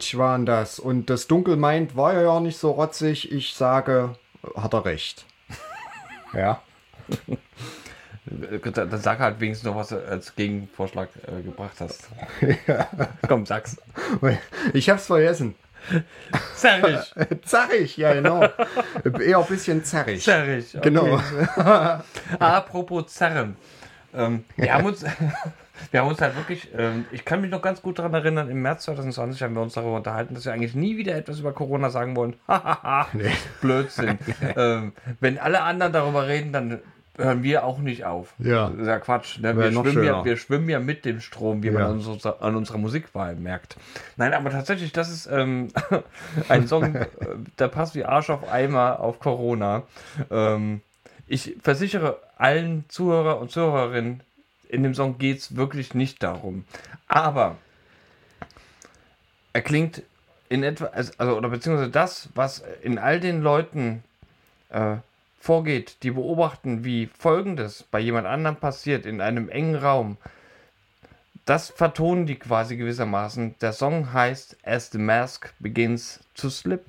Gulag 0.00 0.10
Beach 0.10 0.18
waren 0.18 0.46
das. 0.46 0.78
Und 0.78 1.10
das 1.10 1.26
Dunkel 1.26 1.56
meint, 1.56 1.96
war 1.96 2.20
ja 2.20 2.40
nicht 2.40 2.58
so 2.58 2.70
rotzig. 2.72 3.30
Ich 3.30 3.54
sage, 3.54 4.16
hat 4.56 4.74
er 4.74 4.84
recht. 4.84 5.24
Ja. 6.32 6.62
Dann 8.24 8.72
dann 8.88 9.00
sag 9.00 9.18
halt 9.18 9.40
wenigstens 9.40 9.66
noch, 9.66 9.74
was 9.74 9.88
du 9.88 9.96
als 9.96 10.36
Gegenvorschlag 10.36 11.08
äh, 11.26 11.42
gebracht 11.42 11.74
hast. 11.80 12.08
Komm, 13.28 13.46
sag's. 13.46 13.76
Ich 14.72 14.88
hab's 14.88 15.06
vergessen. 15.06 15.56
Zerrig. 16.54 17.00
Zerrig, 17.44 17.96
ja 17.96 18.14
genau. 18.14 18.44
Eher 19.18 19.38
ein 19.40 19.46
bisschen 19.46 19.82
zerrig. 19.82 20.22
Zerrig. 20.22 20.66
okay. 20.76 20.88
Genau. 20.88 21.20
Apropos 22.38 23.08
Zerren. 23.08 23.56
Ähm, 24.14 24.44
wir, 24.54 24.72
haben 24.72 24.86
uns, 24.86 25.04
wir 25.90 26.00
haben 26.00 26.08
uns 26.08 26.20
halt 26.20 26.36
wirklich, 26.36 26.68
ähm, 26.76 27.04
ich 27.12 27.24
kann 27.24 27.40
mich 27.40 27.50
noch 27.50 27.62
ganz 27.62 27.82
gut 27.82 27.98
daran 27.98 28.14
erinnern, 28.14 28.50
im 28.50 28.62
März 28.62 28.84
2020 28.84 29.42
haben 29.42 29.54
wir 29.54 29.62
uns 29.62 29.74
darüber 29.74 29.96
unterhalten, 29.96 30.34
dass 30.34 30.44
wir 30.44 30.52
eigentlich 30.52 30.74
nie 30.74 30.96
wieder 30.96 31.14
etwas 31.14 31.40
über 31.40 31.52
Corona 31.52 31.90
sagen 31.90 32.16
wollen. 32.16 32.36
Hahaha, 32.48 33.08
Blödsinn. 33.60 34.18
ähm, 34.56 34.92
wenn 35.20 35.38
alle 35.38 35.62
anderen 35.62 35.92
darüber 35.92 36.26
reden, 36.26 36.52
dann 36.52 36.80
hören 37.16 37.42
wir 37.42 37.64
auch 37.64 37.78
nicht 37.78 38.04
auf. 38.04 38.34
Ja. 38.38 38.70
Das 38.70 38.80
ist 38.80 38.86
ja 38.86 38.98
Quatsch. 38.98 39.38
Ne? 39.40 39.56
Wir, 39.56 39.72
schwimmen 39.72 40.04
ja, 40.04 40.24
wir 40.24 40.36
schwimmen 40.36 40.68
ja 40.68 40.80
mit 40.80 41.04
dem 41.04 41.20
Strom, 41.20 41.62
wie 41.62 41.68
Ja. 41.68 41.72
man 41.72 41.82
an 41.82 41.92
unserer, 41.98 42.42
an 42.42 42.56
unserer 42.56 42.78
Musikwahl 42.78 43.36
merkt. 43.36 43.76
Nein, 44.16 44.32
aber 44.32 44.50
tatsächlich, 44.50 44.92
das 44.92 45.10
ist 45.10 45.28
ähm, 45.30 45.68
ein 46.48 46.66
Song, 46.66 46.94
äh, 46.94 47.06
der 47.58 47.68
passt 47.68 47.94
wie 47.94 48.04
Arsch 48.04 48.30
auf 48.30 48.50
Eimer 48.50 49.00
auf 49.00 49.18
Corona. 49.20 49.82
Ähm, 50.30 50.80
ich 51.26 51.56
versichere 51.62 52.18
allen 52.36 52.84
Zuhörer 52.88 53.40
und 53.40 53.50
Zuhörerinnen, 53.50 54.22
in 54.70 54.82
dem 54.82 54.94
Song 54.94 55.18
geht 55.18 55.38
es 55.38 55.56
wirklich 55.56 55.94
nicht 55.94 56.22
darum. 56.22 56.64
Aber 57.08 57.56
er 59.52 59.62
klingt 59.62 60.02
in 60.48 60.62
etwa, 60.62 60.86
also, 60.86 61.12
also 61.18 61.36
oder 61.36 61.48
beziehungsweise 61.48 61.90
das, 61.90 62.28
was 62.34 62.62
in 62.82 62.98
all 62.98 63.20
den 63.20 63.40
Leuten 63.40 64.02
äh, 64.70 64.96
vorgeht, 65.38 66.02
die 66.02 66.10
beobachten, 66.10 66.84
wie 66.84 67.06
Folgendes 67.06 67.84
bei 67.84 68.00
jemand 68.00 68.26
anderem 68.26 68.56
passiert 68.56 69.06
in 69.06 69.20
einem 69.20 69.48
engen 69.48 69.76
Raum, 69.76 70.16
das 71.46 71.70
vertonen 71.70 72.26
die 72.26 72.36
quasi 72.36 72.76
gewissermaßen. 72.76 73.56
Der 73.60 73.72
Song 73.72 74.12
heißt 74.12 74.58
As 74.64 74.90
the 74.90 74.98
Mask 74.98 75.52
Begins 75.58 76.20
to 76.34 76.50
Slip. 76.50 76.84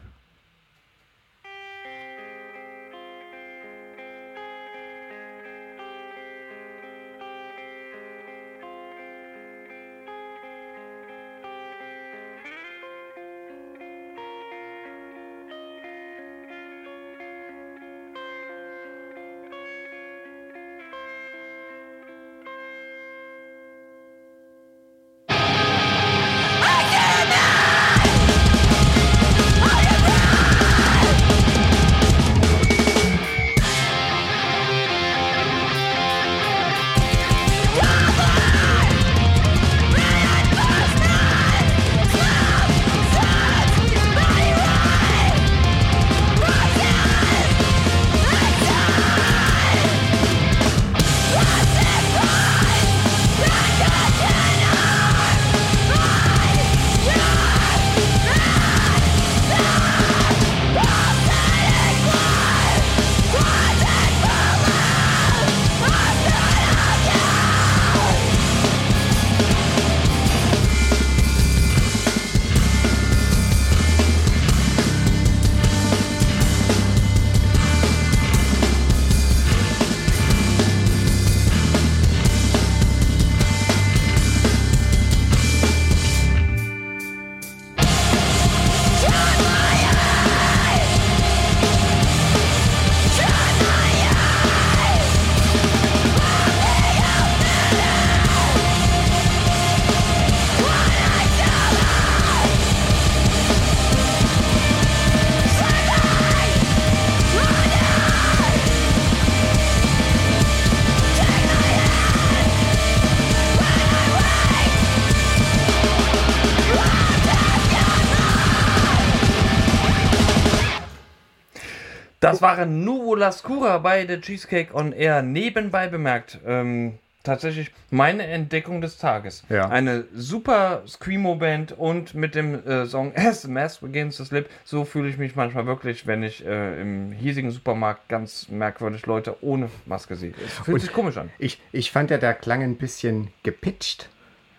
Das 122.31 122.41
waren 122.41 122.85
Nuvola 122.85 123.31
Scura 123.33 123.77
bei 123.79 124.07
The 124.07 124.21
Cheesecake 124.21 124.73
on 124.73 124.93
Air. 124.93 125.21
Nebenbei 125.21 125.89
bemerkt, 125.89 126.39
ähm, 126.45 126.97
tatsächlich 127.23 127.71
meine 127.89 128.25
Entdeckung 128.25 128.79
des 128.79 128.97
Tages. 128.97 129.43
Ja. 129.49 129.67
Eine 129.67 130.05
super 130.13 130.83
Screamo-Band 130.87 131.73
und 131.73 132.15
mit 132.15 132.33
dem 132.35 132.65
äh, 132.65 132.85
Song 132.85 133.11
As 133.15 133.41
the 133.41 133.49
Mask 133.49 133.81
Begins 133.81 134.15
to 134.15 134.23
Slip. 134.23 134.49
So 134.63 134.85
fühle 134.85 135.09
ich 135.09 135.17
mich 135.17 135.35
manchmal 135.35 135.65
wirklich, 135.65 136.07
wenn 136.07 136.23
ich 136.23 136.45
äh, 136.45 136.79
im 136.79 137.11
hiesigen 137.11 137.51
Supermarkt 137.51 138.07
ganz 138.07 138.47
merkwürdig 138.47 139.05
Leute 139.05 139.35
ohne 139.41 139.69
Maske 139.85 140.15
sehe. 140.15 140.33
Es 140.45 140.53
fühlt 140.53 140.81
sich 140.81 140.93
komisch 140.93 141.17
an. 141.17 141.29
Ich, 141.37 141.59
ich 141.73 141.91
fand 141.91 142.11
ja, 142.11 142.17
der 142.17 142.33
klang 142.33 142.63
ein 142.63 142.77
bisschen 142.77 143.27
gepitcht. 143.43 144.07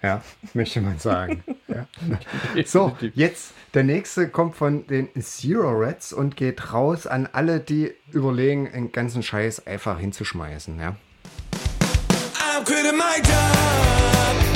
Ja, 0.03 0.21
möchte 0.53 0.81
man 0.81 0.99
sagen. 0.99 1.45
ja. 1.69 1.87
So, 2.67 2.97
jetzt 3.15 3.53
der 3.75 3.85
nächste 3.85 4.29
kommt 4.29 4.57
von 4.57 4.87
den 4.87 5.09
Zero 5.21 5.71
Reds 5.71 6.13
und 6.13 6.37
geht 6.37 6.73
raus 6.73 7.07
an 7.07 7.29
alle, 7.33 7.61
die 7.61 7.93
überlegen, 8.11 8.71
den 8.73 8.93
ganzen 8.93 9.23
Scheiß 9.23 9.67
einfach 9.67 9.99
hinzuschmeißen. 9.99 10.79
Ja. 10.79 10.97
I'm 12.35 12.65
quitting 12.65 12.97
my 12.97 13.17
job. 13.19 14.52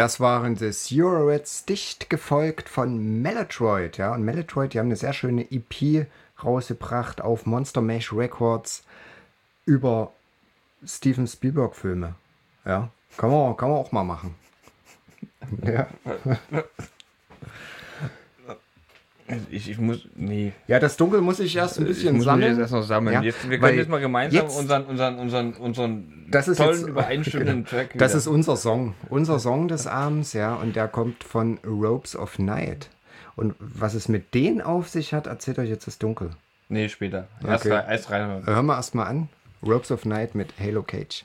Das 0.00 0.18
waren 0.18 0.56
The 0.56 0.72
Surowitz, 0.72 1.66
dicht 1.66 2.08
gefolgt 2.08 2.70
von 2.70 3.20
Melotroid. 3.20 3.98
Ja, 3.98 4.14
und 4.14 4.22
Melotroid, 4.22 4.72
die 4.72 4.78
haben 4.78 4.86
eine 4.86 4.96
sehr 4.96 5.12
schöne 5.12 5.46
EP 5.50 6.06
rausgebracht 6.42 7.20
auf 7.20 7.44
Monster 7.44 7.82
Mash 7.82 8.10
Records 8.10 8.82
über 9.66 10.10
Steven 10.86 11.26
Spielberg-Filme. 11.26 12.14
Ja, 12.64 12.88
kann 13.18 13.30
man, 13.30 13.54
kann 13.58 13.68
man 13.68 13.78
auch 13.78 13.92
mal 13.92 14.04
machen. 14.04 14.36
Ja. 15.62 15.86
Ich, 19.50 19.70
ich 19.70 19.78
muss. 19.78 20.06
Nee. 20.16 20.52
ja, 20.66 20.78
das 20.78 20.96
Dunkel 20.96 21.20
muss 21.20 21.40
ich 21.40 21.54
erst 21.56 21.78
ein 21.78 21.82
Ich 21.82 21.88
bisschen 21.88 22.14
mich 22.16 22.24
sammeln. 22.24 22.50
jetzt 22.50 22.58
erst 22.60 22.72
noch 22.72 22.82
sammeln. 22.82 23.14
Ja, 23.14 23.22
jetzt, 23.22 23.48
wir 23.48 23.58
können 23.58 23.78
jetzt 23.78 23.88
mal 23.88 24.00
gemeinsam 24.00 24.42
jetzt- 24.46 24.56
unseren, 24.58 24.84
unseren, 24.86 25.18
unseren, 25.18 25.52
unseren 25.54 26.26
Das 26.30 26.48
ist 26.48 26.58
tollen, 26.58 26.78
jetzt- 26.78 26.88
übereinstimmenden 26.88 27.64
Track 27.66 27.90
Das 27.98 28.10
wieder- 28.12 28.18
ist 28.18 28.26
unser 28.26 28.56
Song. 28.56 28.94
Unser 29.08 29.38
Song 29.38 29.68
des 29.68 29.86
Abends, 29.86 30.32
ja. 30.32 30.54
Und 30.54 30.76
der 30.76 30.88
kommt 30.88 31.24
von 31.24 31.58
Ropes 31.66 32.16
of 32.16 32.38
Night. 32.38 32.88
Und 33.36 33.54
was 33.58 33.94
es 33.94 34.08
mit 34.08 34.34
denen 34.34 34.60
auf 34.60 34.88
sich 34.88 35.14
hat, 35.14 35.26
erzählt 35.26 35.58
euch 35.58 35.68
jetzt 35.70 35.86
das 35.86 35.98
Dunkel. 35.98 36.30
Nee, 36.68 36.88
später. 36.88 37.26
Erst, 37.46 37.64
Okay. 37.66 37.74
rein, 37.74 37.84
erst 37.90 38.10
reinhören. 38.10 38.46
Hören 38.46 38.66
wir 38.66 38.74
erstmal 38.76 39.06
an. 39.06 39.28
Ropes 39.62 39.90
of 39.90 40.04
Night 40.04 40.34
mit 40.34 40.54
Halo 40.60 40.82
Cage. 40.82 41.24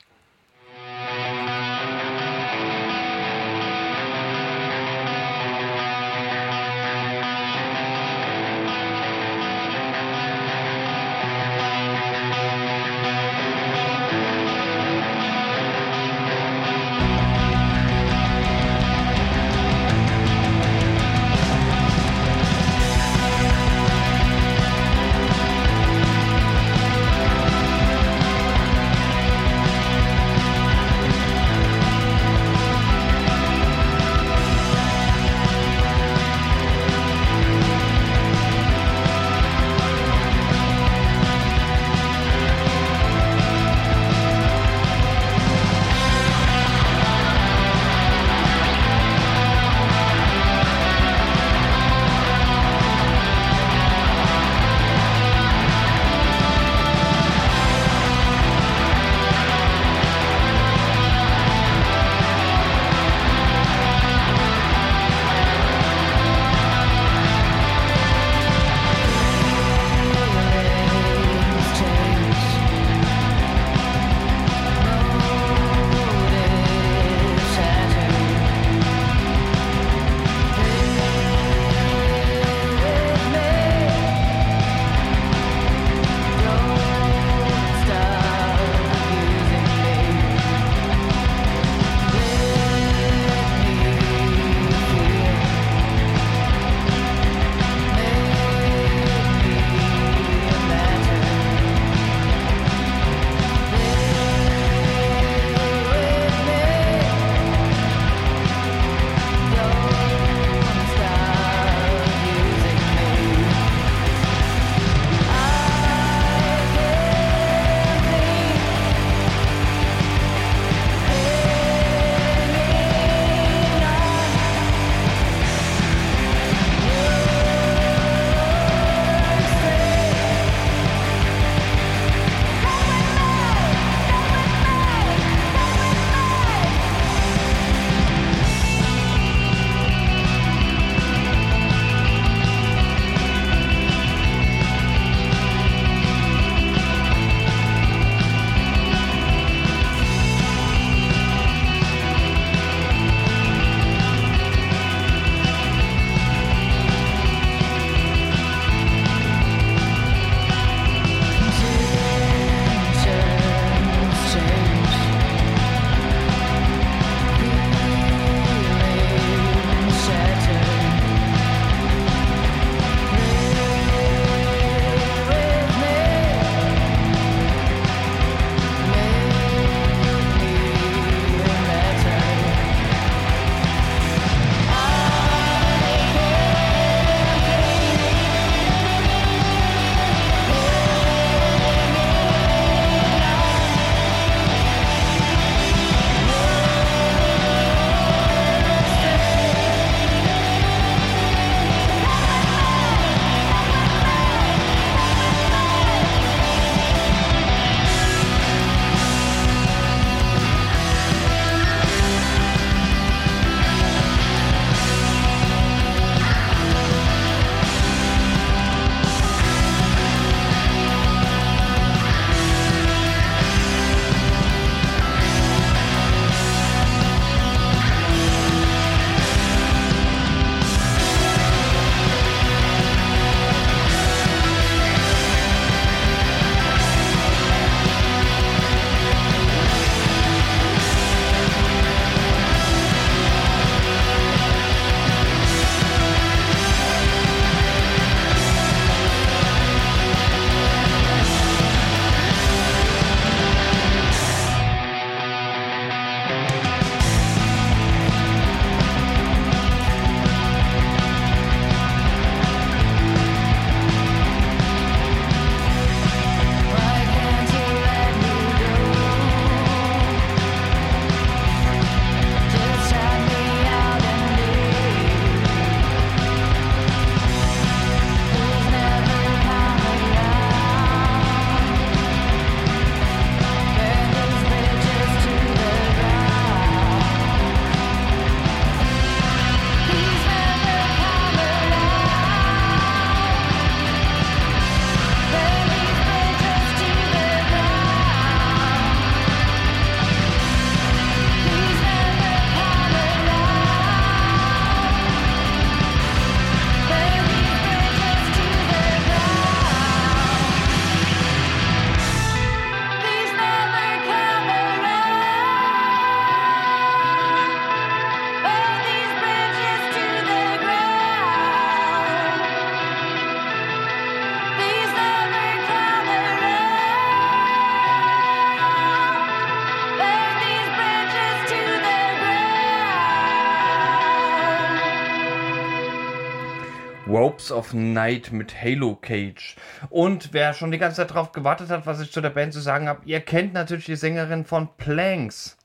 Ropes 337.45 337.51
of 337.51 337.73
Night 337.73 338.31
mit 338.31 338.59
Halo 338.59 338.95
Cage. 338.95 339.55
Und 339.89 340.29
wer 340.33 340.53
schon 340.53 340.71
die 340.71 340.77
ganze 340.79 340.97
Zeit 340.97 341.13
drauf 341.13 341.31
gewartet 341.31 341.69
hat, 341.69 341.85
was 341.85 342.01
ich 342.01 342.11
zu 342.11 342.21
der 342.21 342.31
Band 342.31 342.53
zu 342.53 342.59
sagen 342.59 342.87
habe, 342.87 343.01
ihr 343.05 343.19
kennt 343.21 343.53
natürlich 343.53 343.85
die 343.85 343.95
Sängerin 343.95 344.45
von 344.45 344.69
Planks. 344.77 345.57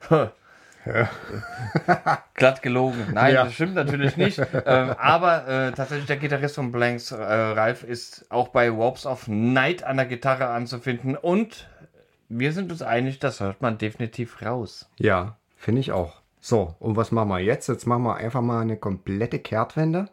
Glatt 2.34 2.62
gelogen. 2.62 3.06
Nein, 3.12 3.34
Ja. 3.34 3.44
das 3.44 3.54
stimmt 3.54 3.74
natürlich 3.74 4.16
nicht. 4.16 4.38
ähm, 4.38 4.90
aber 4.98 5.46
äh, 5.46 5.72
tatsächlich 5.72 6.06
der 6.06 6.16
Gitarrist 6.16 6.56
von 6.56 6.72
Blanks, 6.72 7.10
äh, 7.12 7.14
Ralf, 7.22 7.84
ist 7.84 8.26
auch 8.30 8.48
bei 8.48 8.68
Ropes 8.68 9.06
of 9.06 9.28
Night 9.28 9.84
an 9.84 9.96
der 9.96 10.06
Gitarre 10.06 10.48
anzufinden. 10.48 11.16
Und 11.16 11.68
wir 12.28 12.52
sind 12.52 12.72
uns 12.72 12.82
einig, 12.82 13.18
das 13.20 13.38
hört 13.40 13.62
man 13.62 13.78
definitiv 13.78 14.42
raus. 14.42 14.90
Ja, 14.98 15.36
finde 15.56 15.80
ich 15.80 15.92
auch. 15.92 16.20
So, 16.40 16.74
und 16.80 16.96
was 16.96 17.12
machen 17.12 17.28
wir 17.30 17.38
jetzt? 17.38 17.68
Jetzt 17.68 17.86
machen 17.86 18.02
wir 18.02 18.16
einfach 18.16 18.42
mal 18.42 18.60
eine 18.60 18.76
komplette 18.76 19.38
Kehrtwende 19.38 20.08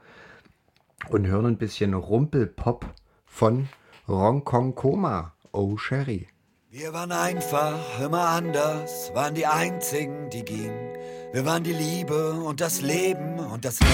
und 1.09 1.27
hören 1.27 1.45
ein 1.45 1.57
bisschen 1.57 1.93
Rumpelpop 1.93 2.85
von 3.25 3.67
Ronkong 4.07 4.75
Koma. 4.75 5.33
Oh 5.51 5.77
Sherry. 5.77 6.27
Wir 6.69 6.93
waren 6.93 7.11
einfach 7.11 7.99
immer 7.99 8.27
anders, 8.29 9.11
waren 9.13 9.35
die 9.35 9.45
einzigen, 9.45 10.29
die 10.29 10.45
gingen. 10.45 10.97
Wir 11.33 11.45
waren 11.45 11.63
die 11.63 11.73
Liebe 11.73 12.33
und 12.33 12.61
das 12.61 12.81
Leben 12.81 13.39
und 13.39 13.65
das 13.65 13.79
Meer. 13.81 13.89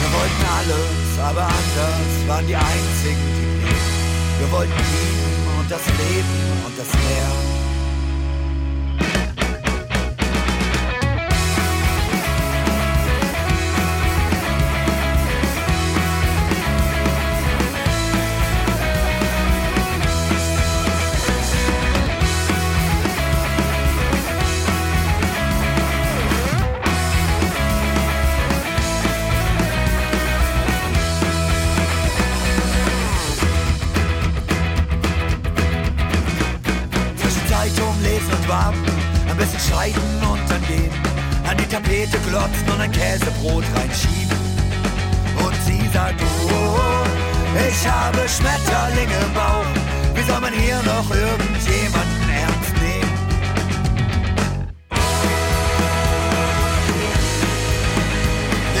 Wir 0.00 0.12
wollten 0.18 0.44
alles, 0.58 1.18
aber 1.18 1.42
anders, 1.42 2.28
waren 2.28 2.46
die 2.46 2.56
einzigen, 2.56 3.26
die 3.38 3.64
blieben. 3.64 4.40
Wir 4.40 4.52
wollten 4.52 4.72
lieben 4.72 5.58
und 5.58 5.70
das 5.70 5.86
Leben 5.86 6.66
und 6.66 6.78
das 6.78 6.92
Meer. 6.92 7.51
Bisschen 39.52 39.74
scheiden 39.74 40.22
und 40.30 40.40
dann 40.48 40.62
gehen. 40.66 40.90
An 41.48 41.56
die 41.56 41.66
Tapete 41.66 42.18
glotzen 42.28 42.70
und 42.72 42.80
ein 42.80 42.92
Käsebrot 42.92 43.64
reinschieben. 43.76 44.38
Und 45.44 45.56
sie 45.66 45.88
sagt, 45.92 46.20
oh, 46.20 47.04
ich 47.68 47.88
habe 47.88 48.28
Schmetterlinge 48.28 49.16
im 49.26 49.34
Bauch. 49.34 49.66
Wie 50.14 50.22
soll 50.22 50.40
man 50.40 50.52
hier 50.52 50.76
noch 50.82 51.08
irgendjemanden 51.10 52.30
ernst 52.30 52.74
nehmen? 52.80 53.12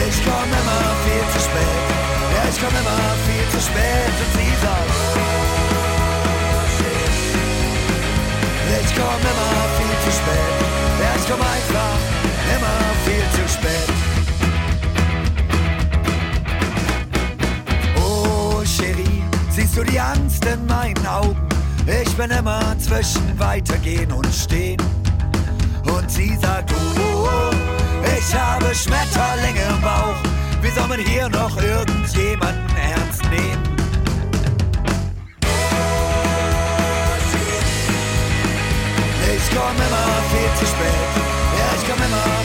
Ich 0.08 0.24
komm 0.24 0.48
immer 0.60 0.84
viel 1.04 1.24
zu 1.32 1.40
spät. 1.48 1.84
Ja, 2.34 2.42
ich 2.48 2.60
komm 2.60 2.74
immer 2.80 3.14
viel 3.26 3.46
zu 3.50 3.60
spät. 3.66 4.14
Und 4.22 4.32
sie 4.38 4.54
sagt, 4.62 4.91
Ich 8.80 8.94
komm 8.94 9.20
immer 9.20 9.62
viel 9.76 9.96
zu 10.04 10.10
spät. 10.16 10.54
Ja, 11.00 11.10
ich 11.16 11.26
komm 11.28 11.40
einfach 11.40 11.98
immer 12.56 12.78
viel 13.04 13.24
zu 13.36 13.44
spät. 13.52 13.88
Oh, 17.96 18.62
Cherie, 18.64 19.22
siehst 19.50 19.76
du 19.76 19.84
die 19.84 20.00
Angst 20.00 20.44
in 20.46 20.64
meinen 20.66 21.06
Augen? 21.06 21.36
Ich 21.86 22.16
bin 22.16 22.30
immer 22.30 22.74
zwischen 22.78 23.38
weitergehen 23.38 24.10
und 24.10 24.32
stehen. 24.32 24.80
Und 25.84 26.10
sie 26.10 26.36
sagt, 26.40 26.72
oh, 26.72 27.28
ich 28.04 28.34
habe 28.34 28.74
Schmetterlinge 28.74 29.62
im 29.68 29.80
Bauch. 29.82 30.16
Wie 30.62 30.70
soll 30.70 30.88
man 30.88 31.00
hier 31.00 31.28
noch 31.28 31.56
irgendjemanden 31.60 32.71
Ich 39.52 39.58
komm 39.58 39.76
immer 39.76 40.22
viel 40.32 40.58
zu 40.58 40.64
spät. 40.64 41.12
Ja, 41.58 41.76
ich 41.76 41.86
komm 41.86 42.02
immer 42.02 42.41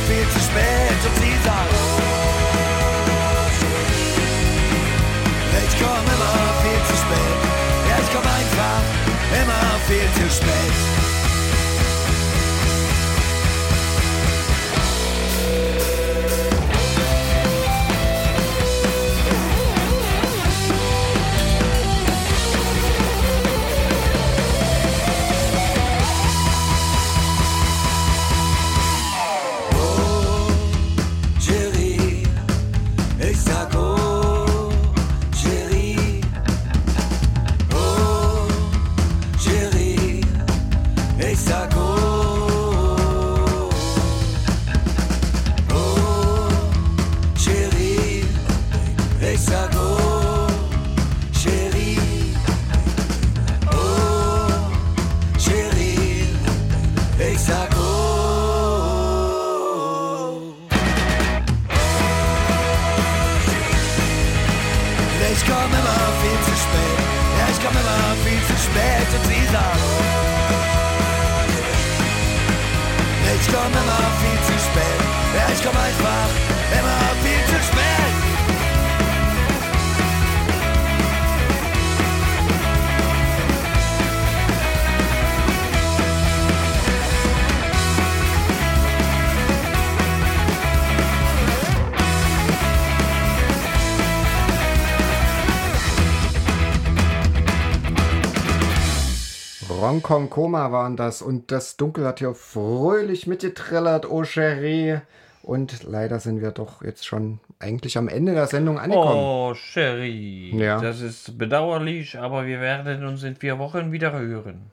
Ronkong 100.10 100.30
Koma 100.30 100.72
waren 100.72 100.96
das 100.96 101.22
und 101.22 101.52
das 101.52 101.76
Dunkel 101.76 102.06
hat 102.06 102.20
hier 102.20 102.34
fröhlich 102.34 103.28
mitgetrillert, 103.28 104.10
oh 104.10 104.24
Cherie. 104.24 105.02
Und 105.44 105.84
leider 105.84 106.22
sind 106.22 106.40
wir 106.40 106.52
doch 106.52 106.82
jetzt 106.82 107.06
schon 107.06 107.42
eigentlich 107.60 107.98
am 107.98 108.08
Ende 108.08 108.34
der 108.34 108.48
Sendung 108.48 108.80
angekommen. 108.80 109.20
Oh, 109.20 109.54
Sherry. 109.54 110.54
Ja. 110.56 110.80
Das 110.80 111.02
ist 111.02 111.38
bedauerlich, 111.38 112.18
aber 112.18 112.46
wir 112.46 112.62
werden 112.62 113.06
uns 113.06 113.24
in 113.24 113.36
vier 113.36 113.60
Wochen 113.60 113.92
wieder 113.92 114.18
hören. 114.18 114.72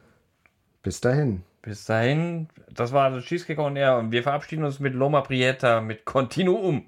Bis 0.84 1.00
dahin. 1.00 1.42
Bis 1.62 1.84
dahin, 1.84 2.46
das 2.72 2.92
war 2.92 3.10
das 3.10 3.24
Cheesecake 3.24 3.60
on 3.60 3.74
Air 3.74 3.98
und 3.98 4.12
wir 4.12 4.22
verabschieden 4.22 4.62
uns 4.62 4.78
mit 4.78 4.94
Loma 4.94 5.22
Prieta 5.22 5.80
mit 5.80 6.04
Continuum. 6.04 6.84